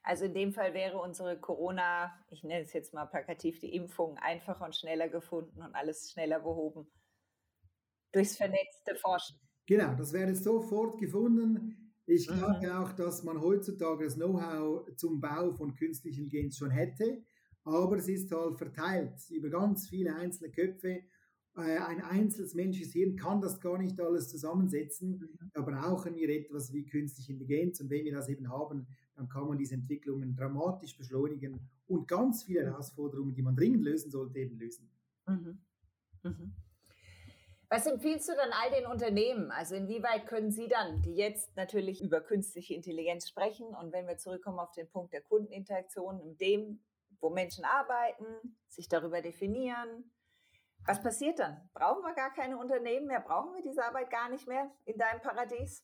Also 0.02 0.26
in 0.26 0.34
dem 0.34 0.54
Fall 0.54 0.74
wäre 0.74 0.98
unsere 0.98 1.40
Corona, 1.40 2.12
ich 2.32 2.44
nenne 2.44 2.64
es 2.64 2.74
jetzt 2.74 2.96
mal 2.96 3.06
plakativ, 3.06 3.60
die 3.60 3.76
Impfung 3.76 4.18
einfacher 4.18 4.66
und 4.66 4.76
schneller 4.76 5.08
gefunden 5.08 5.62
und 5.62 5.76
alles 5.76 6.12
schneller 6.12 6.40
behoben. 6.40 6.88
Durchs 8.12 8.38
vernetzte 8.38 8.96
Forschen. 8.96 9.38
Genau, 9.68 9.94
das 9.94 10.14
wäre 10.14 10.34
sofort 10.34 10.98
gefunden. 10.98 11.89
Ich 12.10 12.30
mhm. 12.30 12.38
glaube 12.38 12.66
mhm. 12.66 12.72
auch, 12.72 12.92
dass 12.94 13.24
man 13.24 13.40
heutzutage 13.40 14.06
das 14.06 14.16
Know-how 14.16 14.88
zum 14.96 15.22
Bau 15.22 15.54
von 15.54 15.76
künstlicher 15.76 16.22
Intelligenz 16.22 16.58
schon 16.58 16.72
hätte, 16.72 17.24
aber 17.64 17.98
es 17.98 18.08
ist 18.08 18.32
halt 18.32 18.58
verteilt 18.58 19.14
über 19.30 19.50
ganz 19.50 19.88
viele 19.88 20.16
einzelne 20.16 20.52
Köpfe. 20.52 21.04
Äh, 21.56 21.78
ein 21.78 22.02
einzelnes 22.02 22.56
menschliches 22.56 22.94
Hirn 22.94 23.16
kann 23.16 23.42
das 23.42 23.60
gar 23.60 23.78
nicht 23.78 24.00
alles 24.02 24.30
zusammensetzen. 24.30 25.20
Mhm. 25.20 25.52
Da 25.54 25.62
brauchen 25.62 26.16
wir 26.16 26.30
etwas 26.30 26.74
wie 26.74 26.86
künstliche 26.86 27.34
Intelligenz 27.34 27.80
und 27.80 27.92
wenn 27.92 28.04
wir 28.04 28.14
das 28.14 28.28
eben 28.28 28.50
haben, 28.50 28.88
dann 29.16 29.30
kann 29.30 29.48
man 29.48 29.60
diese 29.60 29.76
Entwicklungen 29.76 30.36
dramatisch 30.36 30.98
beschleunigen 30.98 31.60
und 31.86 32.08
ganz 32.08 32.44
viele 32.44 32.66
Herausforderungen, 32.66 33.36
die 33.36 33.44
man 33.44 33.56
dringend 33.56 33.84
lösen 33.84 34.10
sollte, 34.10 34.40
eben 34.40 34.58
lösen. 34.58 34.90
Mhm. 35.28 35.60
Mhm. 36.24 36.54
Was 37.72 37.86
empfiehlst 37.86 38.28
du 38.28 38.34
dann 38.36 38.50
all 38.52 38.72
den 38.72 38.88
Unternehmen? 38.88 39.52
Also 39.52 39.76
inwieweit 39.76 40.26
können 40.26 40.52
sie 40.52 40.68
dann, 40.68 41.04
die 41.04 41.14
jetzt 41.14 41.56
natürlich 41.56 42.02
über 42.02 42.20
künstliche 42.20 42.74
Intelligenz 42.74 43.30
sprechen 43.30 43.68
und 43.76 43.94
wenn 43.94 44.08
wir 44.08 44.18
zurückkommen 44.18 44.58
auf 44.58 44.72
den 44.72 44.90
Punkt 44.90 45.14
der 45.14 45.22
Kundeninteraktion, 45.22 46.20
in 46.20 46.36
dem, 46.38 46.84
wo 47.20 47.30
Menschen 47.30 47.64
arbeiten, 47.66 48.26
sich 48.70 48.90
darüber 48.90 49.22
definieren, 49.22 50.12
was 50.88 51.04
passiert 51.04 51.38
dann? 51.38 51.58
Brauchen 51.74 52.02
wir 52.02 52.16
gar 52.16 52.34
keine 52.34 52.58
Unternehmen 52.58 53.06
mehr? 53.06 53.20
Brauchen 53.20 53.54
wir 53.54 53.62
diese 53.62 53.84
Arbeit 53.84 54.10
gar 54.10 54.30
nicht 54.30 54.48
mehr 54.48 54.72
in 54.86 54.98
deinem 54.98 55.22
Paradies? 55.22 55.84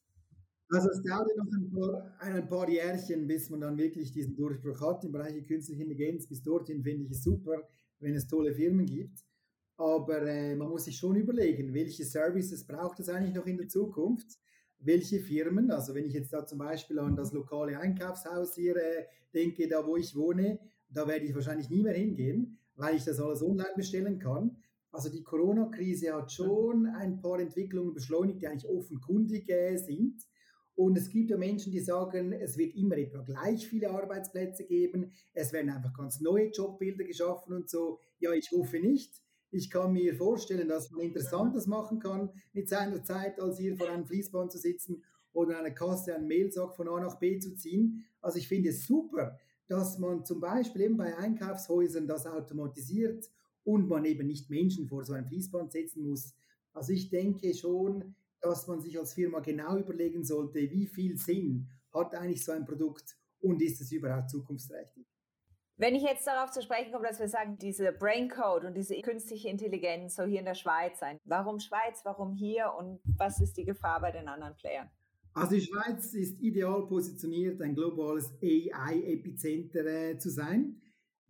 Also 0.71 0.89
es 0.89 1.04
dauert 1.04 1.30
noch 1.38 1.45
ein 1.45 1.71
paar, 1.71 2.15
ein 2.19 2.48
paar 2.48 2.67
Jährchen, 2.67 3.28
bis 3.28 3.52
man 3.52 3.62
dann 3.62 3.78
wirklich 3.78 4.12
diesen 4.12 4.36
Durchbruch 4.36 4.82
hat 4.82 5.04
im 5.04 5.12
Bereich 5.12 5.45
künstliche 5.45 5.84
Intelligenz. 5.84 6.28
Bis 6.28 6.41
dorthin 6.41 6.82
finde 6.82 7.04
ich 7.04 7.12
es 7.12 7.24
super, 7.24 7.62
wenn 8.00 8.15
es 8.15 8.26
tolle 8.26 8.56
Firmen 8.56 8.88
gibt. 8.88 9.24
Aber 9.77 10.21
äh, 10.21 10.55
man 10.55 10.69
muss 10.69 10.85
sich 10.85 10.97
schon 10.97 11.15
überlegen, 11.15 11.73
welche 11.73 12.05
Services 12.05 12.65
braucht 12.65 12.99
es 12.99 13.09
eigentlich 13.09 13.35
noch 13.35 13.45
in 13.45 13.57
der 13.57 13.67
Zukunft? 13.67 14.39
Welche 14.79 15.19
Firmen, 15.19 15.71
also 15.71 15.93
wenn 15.93 16.05
ich 16.05 16.13
jetzt 16.13 16.31
da 16.31 16.45
zum 16.45 16.59
Beispiel 16.59 16.99
an 16.99 17.15
das 17.15 17.33
lokale 17.33 17.77
Einkaufshaus 17.79 18.55
hier 18.55 18.75
äh, 18.77 19.05
denke, 19.33 19.67
da 19.67 19.85
wo 19.85 19.97
ich 19.97 20.15
wohne, 20.15 20.59
da 20.89 21.07
werde 21.07 21.25
ich 21.25 21.35
wahrscheinlich 21.35 21.69
nie 21.69 21.83
mehr 21.83 21.93
hingehen, 21.93 22.57
weil 22.75 22.95
ich 22.95 23.03
das 23.03 23.19
alles 23.19 23.41
online 23.41 23.73
bestellen 23.75 24.19
kann. 24.19 24.57
Also 24.91 25.09
die 25.09 25.23
Corona-Krise 25.23 26.13
hat 26.13 26.31
schon 26.31 26.85
ein 26.88 27.19
paar 27.19 27.39
Entwicklungen 27.39 27.93
beschleunigt, 27.93 28.41
die 28.41 28.47
eigentlich 28.47 28.69
offenkundig 28.69 29.49
äh, 29.49 29.75
sind. 29.75 30.23
Und 30.75 30.97
es 30.97 31.09
gibt 31.09 31.29
ja 31.29 31.38
Menschen, 31.38 31.71
die 31.71 31.79
sagen, 31.79 32.31
es 32.33 32.57
wird 32.57 32.75
immer 32.75 32.97
etwa 32.97 33.21
gleich 33.21 33.67
viele 33.67 33.89
Arbeitsplätze 33.89 34.65
geben, 34.65 35.13
es 35.33 35.51
werden 35.53 35.71
einfach 35.71 35.93
ganz 35.93 36.19
neue 36.19 36.49
Jobbilder 36.49 37.05
geschaffen 37.05 37.53
und 37.53 37.69
so. 37.69 37.99
Ja, 38.19 38.31
ich 38.33 38.51
hoffe 38.51 38.79
nicht. 38.79 39.24
Ich 39.56 39.70
kann 39.70 39.94
mir 39.94 40.13
vorstellen, 40.13 40.68
dass 40.68 40.91
man 40.91 41.00
Interessantes 41.00 41.65
machen 41.65 42.00
kann 42.00 42.30
mit 42.52 42.68
seiner 42.68 43.02
Zeit, 43.06 43.39
als 43.39 43.58
hier 43.58 43.78
vor 43.78 43.88
einem 43.88 44.06
Fließband 44.06 44.52
zu 44.52 44.58
sitzen 44.58 45.02
oder 45.32 45.52
in 45.54 45.60
einer 45.65 45.74
Kasse 45.74 46.13
einen 46.13 46.28
Mailsack 46.28 46.76
von 46.76 46.89
A 46.89 47.00
nach 47.00 47.18
B 47.20 47.39
zu 47.39 47.56
ziehen. 47.56 48.04
Also 48.20 48.38
ich 48.38 48.50
finde 48.50 48.72
es 48.72 48.86
super, 48.86 49.39
dass 49.68 49.98
man 49.98 50.26
zum 50.26 50.41
Beispiel 50.41 50.82
eben 50.82 50.98
bei 50.98 51.18
Einkaufshäusern 51.18 52.06
das 52.06 52.28
automatisiert 52.28 53.32
und 53.63 53.88
man 53.88 54.04
eben 54.04 54.28
nicht 54.28 54.50
Menschen 54.50 54.89
vor 54.89 55.06
so 55.06 55.13
ein 55.13 55.26
Fließband 55.26 55.72
setzen 55.72 56.04
muss. 56.04 56.34
Also 56.74 56.91
ich 56.91 57.10
denke 57.10 57.54
schon, 57.54 58.13
dass 58.41 58.68
man 58.68 58.82
sich 58.82 59.00
als 59.00 59.13
Firma 59.13 59.39
genau 59.39 59.78
überlegen 59.78 60.26
sollte, 60.26 60.70
wie 60.70 60.86
viel 60.86 61.15
Sinn 61.15 61.70
hat 61.94 62.13
eigentlich 62.13 62.44
so 62.44 62.52
ein 62.52 62.65
Produkt 62.65 63.15
und 63.39 63.62
ist 63.62 63.80
es 63.80 63.94
überhaupt 63.94 64.30
zukunftsträchtig. 64.30 65.14
Wenn 65.77 65.93
ich 65.93 66.03
jetzt 66.03 66.25
darauf 66.25 66.51
zu 66.51 66.61
sprechen 66.61 66.93
komme, 66.93 67.05
dass 67.05 67.19
wir 67.19 67.27
sagen, 67.27 67.57
diese 67.59 67.91
Brain 67.91 68.29
Code 68.29 68.67
und 68.67 68.75
diese 68.75 68.95
künstliche 69.01 69.49
Intelligenz 69.49 70.15
soll 70.15 70.29
hier 70.29 70.39
in 70.39 70.45
der 70.45 70.55
Schweiz 70.55 70.99
sein. 70.99 71.19
Warum 71.25 71.59
Schweiz? 71.59 71.99
Warum 72.05 72.33
hier? 72.33 72.73
Und 72.79 73.01
was 73.17 73.41
ist 73.41 73.57
die 73.57 73.65
Gefahr 73.65 73.99
bei 73.99 74.11
den 74.11 74.29
anderen 74.29 74.55
Playern? 74.55 74.89
Also 75.33 75.55
die 75.55 75.61
Schweiz 75.61 76.13
ist 76.13 76.39
ideal 76.39 76.88
positioniert, 76.88 77.61
ein 77.61 77.75
globales 77.75 78.31
AI-Epizenter 78.41 79.85
äh, 79.85 80.17
zu 80.17 80.29
sein. 80.29 80.81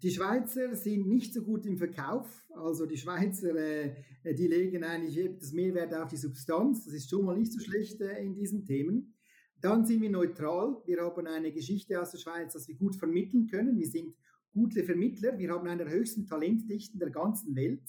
Die 0.04 0.12
Schweizer 0.12 0.76
sind 0.76 1.08
nicht 1.08 1.34
so 1.34 1.42
gut 1.42 1.66
im 1.66 1.78
Verkauf. 1.78 2.28
Also 2.54 2.86
die 2.86 2.98
Schweizer, 2.98 3.56
äh, 3.56 3.96
die 4.24 4.48
legen 4.48 4.84
eigentlich 4.84 5.40
das 5.40 5.54
Mehrwert 5.54 5.92
auf 5.96 6.10
die 6.10 6.18
Substanz. 6.18 6.86
Das 6.86 6.94
ist 6.94 7.10
schon 7.10 7.26
mal 7.26 7.36
nicht 7.36 7.52
so 7.52 7.60
schlecht 7.60 8.00
äh, 8.00 8.24
in 8.24 8.36
diesen 8.36 8.64
Themen. 8.64 9.16
Dann 9.60 9.86
sind 9.86 10.04
wir 10.04 10.12
neutral. 10.12 10.84
Wir 10.86 11.02
haben 11.02 11.26
eine 11.26 11.52
Geschichte 11.52 12.00
aus 12.00 12.12
der 12.12 12.20
Schweiz, 12.20 12.54
dass 12.54 12.68
wir 12.68 12.76
gut 12.76 12.96
vermitteln 12.96 13.48
können. 13.48 13.80
Wir 13.80 13.88
sind 13.88 14.14
gute 14.56 14.86
Vermittler. 14.86 15.38
Wir 15.38 15.52
haben 15.52 15.68
eine 15.68 15.84
der 15.84 15.94
höchsten 15.94 16.26
Talentdichten 16.26 16.98
der 16.98 17.10
ganzen 17.10 17.56
Welt. 17.58 17.84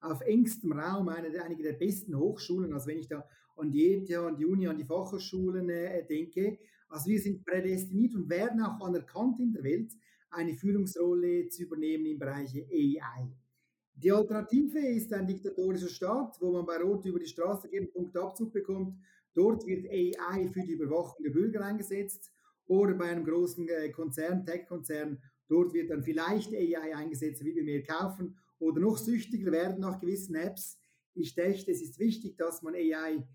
Auf 0.00 0.20
engstem 0.20 0.72
Raum 0.72 1.08
eine, 1.08 1.42
einige 1.42 1.62
der 1.62 1.72
besten 1.72 2.14
Hochschulen. 2.14 2.74
Also 2.74 2.88
wenn 2.88 2.98
ich 2.98 3.08
da 3.08 3.26
an 3.56 3.72
die 3.72 3.94
ETH, 3.94 4.14
an 4.14 4.36
die 4.36 4.44
Uni, 4.44 4.68
an 4.68 4.76
die 4.76 4.84
Fachhochschulen 4.84 5.68
äh, 5.70 6.06
denke. 6.06 6.58
Also 6.88 7.08
wir 7.08 7.20
sind 7.20 7.44
prädestiniert 7.44 8.14
und 8.14 8.28
werden 8.28 8.60
auch 8.62 8.84
anerkannt 8.86 9.40
in 9.40 9.52
der 9.52 9.64
Welt 9.64 9.92
eine 10.30 10.54
Führungsrolle 10.54 11.48
zu 11.48 11.62
übernehmen 11.62 12.06
im 12.06 12.18
Bereich 12.18 12.54
AI. 12.54 13.30
Die 13.94 14.12
Alternative 14.12 14.78
ist 14.78 15.12
ein 15.12 15.26
diktatorischer 15.26 15.88
Staat, 15.88 16.36
wo 16.40 16.52
man 16.52 16.66
bei 16.66 16.76
Rot 16.76 17.04
über 17.06 17.18
die 17.18 17.26
Straße 17.26 17.68
geht 17.68 17.82
und 17.82 17.92
Punktabzug 17.92 18.52
bekommt. 18.52 18.98
Dort 19.34 19.66
wird 19.66 19.86
AI 19.86 20.48
für 20.48 20.62
die 20.62 20.72
Überwachung 20.72 21.22
der 21.22 21.30
Bürger 21.30 21.64
eingesetzt. 21.64 22.30
Oder 22.66 22.94
bei 22.94 23.06
einem 23.06 23.24
großen 23.24 23.68
äh, 23.68 23.90
Konzern, 23.90 24.44
Tech-Konzern, 24.44 25.18
dort 25.50 25.74
wird 25.74 25.90
dann 25.90 26.02
vielleicht 26.02 26.52
AI 26.54 26.96
eingesetzt, 26.96 27.44
wie 27.44 27.54
wir 27.54 27.64
mehr 27.64 27.82
kaufen 27.82 28.38
oder 28.58 28.80
noch 28.80 28.96
süchtiger 28.96 29.52
werden 29.52 29.80
nach 29.80 30.00
gewissen 30.00 30.34
Apps. 30.34 30.78
Ich 31.14 31.34
denke, 31.34 31.70
es 31.70 31.82
ist 31.82 31.98
wichtig, 31.98 32.36
dass 32.36 32.62
man 32.62 32.74
AI 32.74 33.26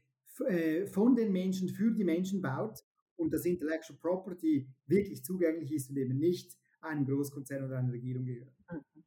äh, 0.48 0.86
von 0.88 1.16
den 1.16 1.32
Menschen 1.32 1.70
für 1.70 1.92
die 1.92 2.04
Menschen 2.04 2.42
baut 2.42 2.80
und 3.16 3.34
das 3.34 3.46
Intellectual 3.46 3.98
Property 4.00 4.68
wirklich 4.86 5.24
zugänglich 5.24 5.72
ist 5.74 5.90
und 5.90 5.98
eben 5.98 6.18
nicht 6.18 6.58
einem 6.82 7.06
Großkonzern 7.06 7.66
oder 7.66 7.80
einer 7.80 7.92
Regierung 7.92 8.26
gehört. 8.26 8.54
Mhm. 8.72 9.04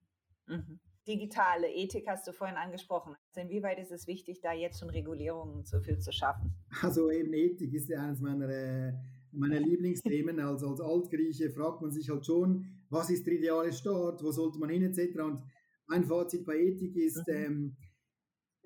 Mhm. 0.55 0.81
Digitale 1.07 1.73
Ethik 1.73 2.07
hast 2.07 2.27
du 2.27 2.33
vorhin 2.33 2.57
angesprochen. 2.57 3.15
Also 3.29 3.41
inwieweit 3.41 3.79
ist 3.79 3.93
es 3.93 4.07
wichtig, 4.07 4.41
da 4.43 4.53
jetzt 4.53 4.79
schon 4.79 4.91
Regulierungen 4.91 5.65
zu 5.65 5.81
viel 5.81 5.99
zu 5.99 6.13
schaffen? 6.13 6.55
Also 6.83 7.11
eben 7.11 7.33
Ethik 7.33 7.73
ist 7.73 7.89
ja 7.89 8.03
eines 8.03 8.21
meiner, 8.21 8.49
äh, 8.49 8.93
meiner 9.33 9.61
Lieblingsthemen. 9.61 10.41
Also 10.41 10.69
als 10.69 10.81
Altgrieche 10.81 11.51
fragt 11.51 11.83
man 11.83 11.91
sich 11.91 12.09
halt 12.11 12.25
schon, 12.27 12.67
was 12.91 13.11
ist 13.11 13.27
der 13.27 13.35
ideale 13.35 13.73
Staat, 13.73 14.23
wo 14.23 14.31
sollte 14.31 14.59
man 14.59 14.71
hin 14.71 14.83
etc. 14.83 15.21
Und 15.21 15.43
mein 15.87 16.05
Fazit 16.05 16.45
bei 16.45 16.59
Ethik 16.59 16.97
ist, 16.97 17.27
mhm. 17.27 17.35
ähm, 17.35 17.77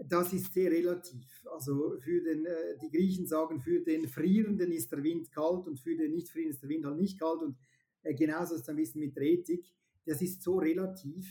das 0.09 0.33
ist 0.33 0.53
sehr 0.53 0.71
relativ. 0.71 1.27
Also 1.53 1.97
für 2.01 2.21
den, 2.23 2.45
äh, 2.45 2.79
die 2.83 2.91
Griechen 2.91 3.27
sagen, 3.27 3.61
für 3.61 3.81
den 3.81 4.09
Frierenden 4.09 4.73
ist 4.73 4.91
der 4.91 5.03
Wind 5.03 5.31
kalt 5.31 5.67
und 5.67 5.79
für 5.79 5.97
den 5.97 6.13
Nicht-Frierenden 6.13 6.55
ist 6.55 6.63
der 6.63 6.69
Wind 6.69 6.85
halt 6.85 6.97
nicht 6.97 7.19
kalt. 7.19 7.43
Und 7.43 7.57
äh, 8.03 8.15
genauso 8.15 8.55
ist 8.55 8.63
es 8.63 8.69
ein 8.69 8.77
bisschen 8.77 9.01
mit 9.01 9.17
der 9.17 9.25
Ethik. 9.25 9.65
Das 10.07 10.21
ist 10.21 10.43
so 10.43 10.59
relativ, 10.59 11.27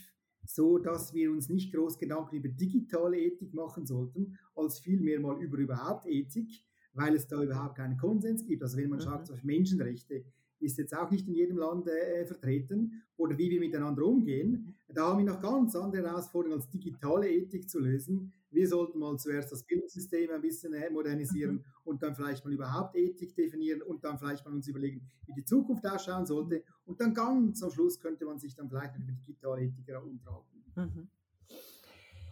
so 0.45 0.77
dass 0.77 1.13
wir 1.13 1.31
uns 1.31 1.49
nicht 1.49 1.73
groß 1.73 1.97
Gedanken 1.97 2.37
über 2.37 2.49
digitale 2.49 3.19
Ethik 3.19 3.53
machen 3.53 3.85
sollten, 3.85 4.37
als 4.55 4.79
vielmehr 4.79 5.19
mal 5.19 5.41
über 5.41 5.57
überhaupt 5.57 6.07
Ethik, 6.07 6.63
weil 6.93 7.15
es 7.15 7.27
da 7.27 7.41
überhaupt 7.41 7.75
keinen 7.75 7.97
Konsens 7.97 8.45
gibt. 8.45 8.63
Also 8.63 8.77
wenn 8.77 8.89
man 8.89 8.99
mhm. 8.99 9.03
schaut, 9.03 9.25
zum 9.25 9.35
Beispiel 9.35 9.55
Menschenrechte 9.55 10.23
ist 10.61 10.77
jetzt 10.77 10.95
auch 10.95 11.09
nicht 11.09 11.27
in 11.27 11.33
jedem 11.33 11.57
Land 11.57 11.87
äh, 11.87 12.25
vertreten 12.25 13.03
oder 13.17 13.37
wie 13.37 13.49
wir 13.49 13.59
miteinander 13.59 14.03
umgehen. 14.03 14.75
Da 14.87 15.07
haben 15.07 15.25
wir 15.25 15.33
noch 15.33 15.41
ganz 15.41 15.75
andere 15.75 16.07
Herausforderungen 16.07 16.59
als 16.59 16.69
digitale 16.69 17.29
Ethik 17.29 17.69
zu 17.69 17.79
lösen. 17.79 18.31
Wir 18.51 18.67
sollten 18.67 18.99
mal 18.99 19.17
zuerst 19.17 19.51
das 19.51 19.63
Bildungssystem 19.63 20.29
ein 20.29 20.41
bisschen 20.41 20.73
äh, 20.73 20.89
modernisieren 20.89 21.55
mhm. 21.55 21.65
und 21.85 22.03
dann 22.03 22.15
vielleicht 22.15 22.45
mal 22.45 22.53
überhaupt 22.53 22.95
Ethik 22.95 23.35
definieren 23.35 23.81
und 23.81 24.03
dann 24.03 24.19
vielleicht 24.19 24.45
mal 24.45 24.53
uns 24.53 24.67
überlegen, 24.67 25.09
wie 25.25 25.33
die 25.33 25.45
Zukunft 25.45 25.85
ausschauen 25.87 26.25
sollte. 26.25 26.63
Und 26.85 26.99
dann 26.99 27.13
ganz 27.13 27.63
am 27.63 27.71
Schluss 27.71 27.99
könnte 27.99 28.25
man 28.25 28.37
sich 28.37 28.53
dann 28.53 28.69
vielleicht 28.69 28.95
über 28.97 29.11
digitale 29.11 29.63
Ethik 29.63 29.87
unterhalten. 29.87 30.63
Mhm. 30.75 31.09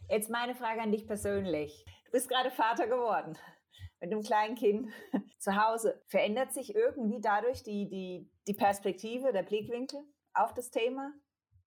Jetzt 0.10 0.30
meine 0.30 0.56
Frage 0.56 0.82
an 0.82 0.92
dich 0.92 1.08
persönlich. 1.08 1.86
Du 2.06 2.12
bist 2.12 2.30
gerade 2.30 2.52
Vater 2.52 2.88
geworden 2.88 3.38
mit 4.02 4.12
einem 4.12 4.22
kleinen 4.22 4.56
Kind 4.56 4.90
zu 5.40 5.56
Hause. 5.56 6.02
Verändert 6.08 6.54
sich 6.54 6.76
irgendwie 6.76 7.22
dadurch 7.22 7.64
die, 7.64 7.88
die, 7.88 8.30
die 8.48 8.54
Perspektive, 8.54 9.32
der 9.32 9.44
Blickwinkel 9.44 10.00
auf 10.34 10.54
das 10.54 10.72
Thema? 10.72 11.14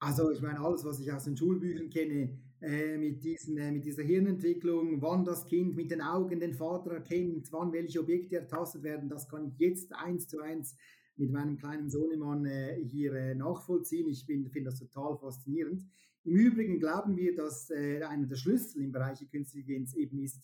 Also 0.01 0.31
ich 0.33 0.41
meine, 0.41 0.59
alles, 0.61 0.85
was 0.85 0.99
ich 0.99 1.13
aus 1.13 1.25
den 1.25 1.37
Schulbüchern 1.37 1.89
kenne, 1.89 2.37
äh, 2.61 2.97
mit, 2.97 3.23
diesen, 3.23 3.57
äh, 3.57 3.71
mit 3.71 3.85
dieser 3.85 4.03
Hirnentwicklung, 4.03 5.01
wann 5.01 5.25
das 5.25 5.47
Kind 5.47 5.77
mit 5.77 5.91
den 5.91 6.01
Augen 6.01 6.41
den 6.41 6.55
Vater 6.55 6.93
erkennt, 6.93 7.53
wann 7.53 7.73
welche 7.73 8.01
Objekte 8.01 8.37
ertastet 8.37 8.83
werden, 8.83 9.09
das 9.09 9.29
kann 9.29 9.47
ich 9.47 9.59
jetzt 9.59 9.95
eins 9.95 10.27
zu 10.27 10.41
eins 10.41 10.77
mit 11.17 11.31
meinem 11.31 11.57
kleinen 11.57 11.91
Sohnemann 11.91 12.47
äh, 12.47 12.83
hier 12.85 13.13
äh, 13.15 13.35
nachvollziehen. 13.35 14.09
Ich 14.09 14.25
finde 14.25 14.51
das 14.65 14.79
total 14.79 15.17
faszinierend. 15.17 15.85
Im 16.25 16.35
Übrigen 16.35 16.79
glauben 16.79 17.17
wir, 17.17 17.35
dass 17.35 17.71
äh, 17.71 18.03
einer 18.03 18.27
der 18.27 18.37
Schlüssel 18.37 18.83
im 18.83 18.93
Bereich 18.93 19.19
der 19.19 19.29
künstlichen 19.29 19.69
Intelligenz 19.69 19.95
eben 19.95 20.19
ist, 20.19 20.41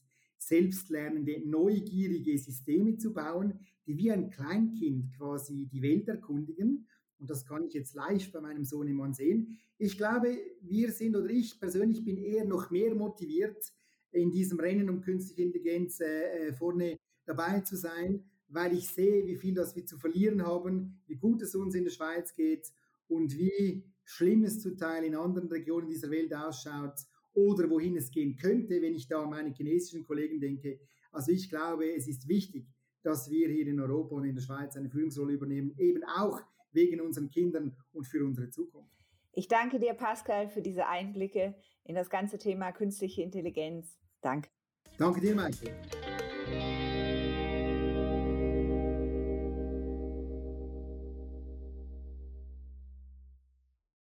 selbstlernende, 0.49 1.43
neugierige 1.47 2.39
Systeme 2.39 2.97
zu 2.97 3.13
bauen, 3.13 3.61
die 3.87 3.97
wie 3.97 4.11
ein 4.11 4.31
Kleinkind 4.31 5.17
quasi 5.17 5.69
die 5.71 5.83
Welt 5.83 6.09
erkundigen 6.09 6.87
und 7.19 7.31
das 7.31 7.45
kann 7.45 7.65
ich 7.65 7.75
jetzt 7.75 7.95
live 7.95 8.31
bei 8.31 8.41
meinem 8.41 8.65
Sohn 8.65 8.87
Sohnemann 8.87 9.13
sehen. 9.13 9.59
Ich 9.79 9.97
glaube, 9.97 10.39
wir 10.63 10.93
sind 10.93 11.17
oder 11.17 11.31
ich 11.31 11.59
persönlich 11.59 12.05
bin 12.05 12.17
eher 12.17 12.45
noch 12.45 12.71
mehr 12.71 12.95
motiviert, 12.95 13.73
in 14.13 14.31
diesem 14.31 14.59
Rennen 14.59 14.89
um 14.89 15.01
künstliche 15.01 15.43
Intelligenz 15.43 16.01
äh, 16.01 16.49
äh, 16.49 16.53
vorne 16.53 16.97
dabei 17.27 17.61
zu 17.61 17.77
sein, 17.77 18.25
weil 18.49 18.73
ich 18.73 18.89
sehe, 18.89 19.27
wie 19.27 19.37
viel 19.37 19.55
das 19.55 19.77
wir 19.77 19.85
zu 19.85 19.99
verlieren 19.99 20.47
haben, 20.47 21.03
wie 21.07 21.17
gut 21.17 21.43
es 21.43 21.55
uns 21.55 21.75
in 21.75 21.85
der 21.85 21.91
Schweiz 21.91 22.35
geht 22.35 22.73
und 23.09 23.37
wie 23.37 23.85
schlimm 24.05 24.45
es 24.45 24.61
zum 24.61 24.79
Teil 24.79 25.05
in 25.05 25.15
anderen 25.15 25.49
Regionen 25.49 25.89
dieser 25.89 26.11
Welt 26.11 26.33
ausschaut 26.35 26.95
oder 27.35 27.69
wohin 27.71 27.97
es 27.97 28.11
gehen 28.11 28.37
könnte, 28.37 28.81
wenn 28.83 28.95
ich 28.95 29.09
da 29.09 29.23
an 29.23 29.31
meine 29.31 29.53
chinesischen 29.53 30.05
Kollegen 30.05 30.41
denke. 30.41 30.81
Also 31.13 31.33
ich 31.33 31.49
glaube, 31.49 31.93
es 31.95 32.09
ist 32.09 32.29
wichtig, 32.29 32.67
dass 33.03 33.31
wir 33.31 33.49
hier 33.49 33.67
in 33.67 33.81
Europa 33.81 34.17
und 34.17 34.25
in 34.25 34.35
der 34.35 34.43
Schweiz 34.43 34.77
eine 34.77 34.91
Führungsrolle 34.91 35.35
übernehmen, 35.35 35.75
eben 35.79 36.03
auch 36.05 36.41
wegen 36.73 37.01
unseren 37.01 37.31
Kindern 37.31 37.77
und 37.93 38.07
für 38.07 38.25
unsere 38.25 38.51
Zukunft. 38.51 38.95
Ich 39.33 39.49
danke 39.49 39.79
dir, 39.79 39.95
Pascal, 39.95 40.49
für 40.49 40.63
diese 40.63 40.87
Einblicke 40.87 41.55
in 41.85 41.95
das 41.95 42.11
ganze 42.11 42.39
Thema 42.39 42.73
künstliche 42.73 43.23
Intelligenz. 43.23 43.99
Danke. 44.21 44.51
Danke 44.99 45.21
dir, 45.21 45.35
Michael. 45.35 45.75